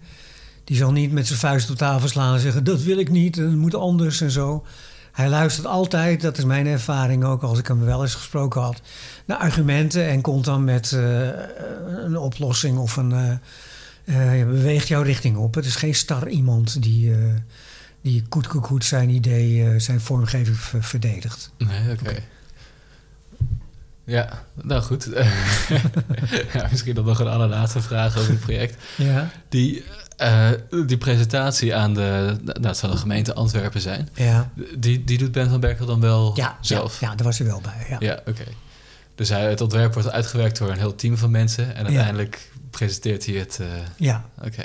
Die 0.64 0.76
zal 0.76 0.92
niet 0.92 1.12
met 1.12 1.26
zijn 1.26 1.38
vuist 1.38 1.70
op 1.70 1.76
tafel 1.76 2.08
slaan 2.08 2.34
en 2.34 2.40
zeggen... 2.40 2.64
dat 2.64 2.82
wil 2.82 2.98
ik 2.98 3.10
niet, 3.10 3.36
het 3.36 3.56
moet 3.56 3.74
anders 3.74 4.20
en 4.20 4.30
zo. 4.30 4.64
Hij 5.12 5.28
luistert 5.28 5.66
altijd, 5.66 6.20
dat 6.20 6.38
is 6.38 6.44
mijn 6.44 6.66
ervaring 6.66 7.24
ook... 7.24 7.42
als 7.42 7.58
ik 7.58 7.66
hem 7.66 7.84
wel 7.84 8.02
eens 8.02 8.14
gesproken 8.14 8.60
had... 8.60 8.80
naar 9.24 9.38
argumenten 9.38 10.06
en 10.06 10.20
komt 10.20 10.44
dan 10.44 10.64
met 10.64 10.92
eh, 10.92 11.28
een 12.04 12.16
oplossing 12.16 12.78
of 12.78 12.96
een... 12.96 13.40
beweegt 14.46 14.88
jouw 14.88 15.02
richting 15.02 15.36
op. 15.36 15.54
Het 15.54 15.64
is 15.64 15.76
geen 15.76 15.94
star 15.94 16.28
iemand 16.28 16.82
die, 16.82 17.14
die 18.04 18.24
koet, 18.28 18.46
koet, 18.46 18.62
koet 18.62 18.84
zijn 18.84 19.08
idee, 19.10 19.68
eh, 19.70 19.80
zijn 19.80 20.00
vormgeving 20.00 20.56
ver- 20.56 20.82
verdedigt. 20.84 21.50
nee, 21.58 21.90
oké. 22.00 22.14
Ja, 24.04 24.44
nou 24.62 24.82
goed. 24.82 25.08
ja, 26.52 26.68
misschien 26.70 26.94
dan 26.94 27.04
nog 27.04 27.18
een 27.18 27.26
allerlaatste 27.28 27.82
vraag 27.82 28.18
over 28.18 28.30
het 28.30 28.40
project. 28.40 28.82
Ja, 28.96 29.30
Die, 29.48 29.84
eh, 30.16 30.50
die 30.86 30.98
presentatie 30.98 31.74
aan 31.74 31.94
de... 31.94 32.36
Nou, 32.44 32.66
het 32.66 32.76
zal 32.76 32.90
de 32.90 32.96
gemeente 32.96 33.34
Antwerpen 33.34 33.80
zijn. 33.80 34.08
ja. 34.14 34.50
Die, 34.76 35.04
die 35.04 35.18
doet 35.18 35.32
Ben 35.32 35.50
van 35.50 35.60
Berkel 35.60 35.86
dan 35.86 36.00
wel 36.00 36.32
Ja, 36.36 36.58
zelf? 36.60 37.00
Ja, 37.00 37.08
ja, 37.10 37.14
daar 37.14 37.26
was 37.26 37.38
hij 37.38 37.46
wel 37.46 37.60
bij. 37.60 37.86
Ja. 37.88 37.96
Ja, 38.00 38.20
oké. 38.26 38.44
Dus 39.14 39.28
hij, 39.28 39.48
het 39.50 39.60
ontwerp 39.60 39.94
wordt 39.94 40.10
uitgewerkt 40.10 40.58
door 40.58 40.70
een 40.70 40.78
heel 40.78 40.94
team 40.94 41.16
van 41.16 41.30
mensen. 41.30 41.74
En 41.76 41.84
uiteindelijk 41.84 42.50
presenteert 42.70 43.26
hij 43.26 43.34
het... 43.34 43.58
eh, 43.60 43.66
ja. 43.96 44.24
oké. 44.42 44.64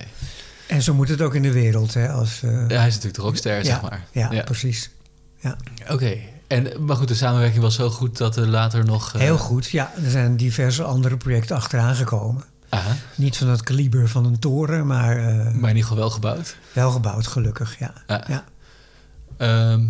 En 0.70 0.82
zo 0.82 0.94
moet 0.94 1.10
het 1.10 1.22
ook 1.22 1.36
in 1.36 1.42
de 1.42 1.52
wereld. 1.52 1.94
Hè, 1.94 2.10
als, 2.10 2.42
eh, 2.44 2.52
Ja, 2.52 2.78
hij 2.78 2.88
is 2.88 2.94
natuurlijk 2.94 3.16
de 3.16 3.22
rockster, 3.22 3.66
zeg 3.66 3.82
maar. 3.82 4.06
ja, 4.12 4.32
Ja. 4.32 4.44
precies. 4.44 4.90
Oké. 5.90 6.18
En, 6.48 6.86
maar 6.86 6.96
goed, 6.96 7.08
de 7.08 7.16
samenwerking 7.16 7.62
was 7.62 7.76
zo 7.76 7.90
goed 7.90 8.18
dat 8.18 8.36
er 8.36 8.48
later 8.48 8.86
nog... 8.86 9.14
eh, 9.14 9.22
Heel 9.22 9.38
goed. 9.38 9.70
Ja, 9.70 9.92
er 10.04 10.10
zijn 10.12 10.38
diverse 10.38 10.84
andere 10.84 11.18
projecten 11.18 11.56
achteraan 11.56 11.96
gekomen. 11.96 12.44
Aha, 12.70 12.96
Niet 13.16 13.38
van 13.38 13.48
het 13.48 13.64
kaliber 13.64 14.10
van 14.10 14.26
een 14.26 14.40
toren, 14.40 14.88
maar 14.88 15.18
eh, 15.18 15.36
maar 15.36 15.46
in 15.46 15.54
ieder 15.76 15.82
geval 15.82 15.98
wel 15.98 16.10
gebouwd. 16.10 16.56
wel 16.74 16.92
gebouwd, 16.92 17.28
gelukkig. 17.28 17.80
Ja. 17.80 17.94
Ja. 18.08 18.24
Ja. 18.28 18.44
Ehm, 19.38 19.84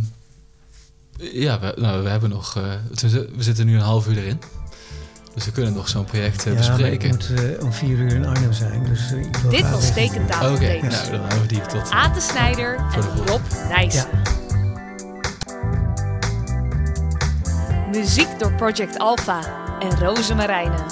ja, 1.17 1.59
we, 1.59 1.73
nou, 1.77 2.03
we 2.03 2.09
hebben 2.09 2.29
nog... 2.29 2.53
we 2.53 3.27
zitten 3.37 3.65
nu 3.65 3.75
een 3.75 3.81
half 3.81 4.07
uur 4.07 4.17
erin. 4.17 4.39
Dus 5.39 5.47
we 5.47 5.53
kunnen 5.53 5.73
nog 5.73 5.89
zo'n 5.89 6.05
project 6.05 6.45
eh, 6.45 6.53
ja, 6.63 6.69
maar 6.71 6.79
ik 6.79 6.99
bespreken. 6.99 7.09
moet 7.09 7.57
eh, 7.57 7.63
om 7.63 7.73
vier 7.73 7.97
uur 7.97 8.13
in 8.13 8.25
Arnhem 8.25 8.53
zijn. 8.53 8.83
Dus, 8.83 9.11
ik 9.11 9.35
wil 9.37 9.51
Dit 9.51 9.61
was 9.69 9.71
weten- 9.71 9.87
Oké, 9.87 9.93
Tekentafeltekens. 9.93 10.95
nou, 10.95 11.09
dan 11.11 11.19
houden 11.19 11.41
we 11.41 11.47
die 11.47 11.61
tot... 11.61 11.89
Aten 11.91 12.21
Snijder 12.21 12.75
en 12.75 13.25
Rob 13.25 13.41
Nijssen. 13.69 14.07
Muziek 17.91 18.27
door 18.39 18.53
Project 18.53 18.97
Alpha 18.99 19.39
en 19.79 19.99
Roze 19.99 20.35
Marijnen. 20.35 20.85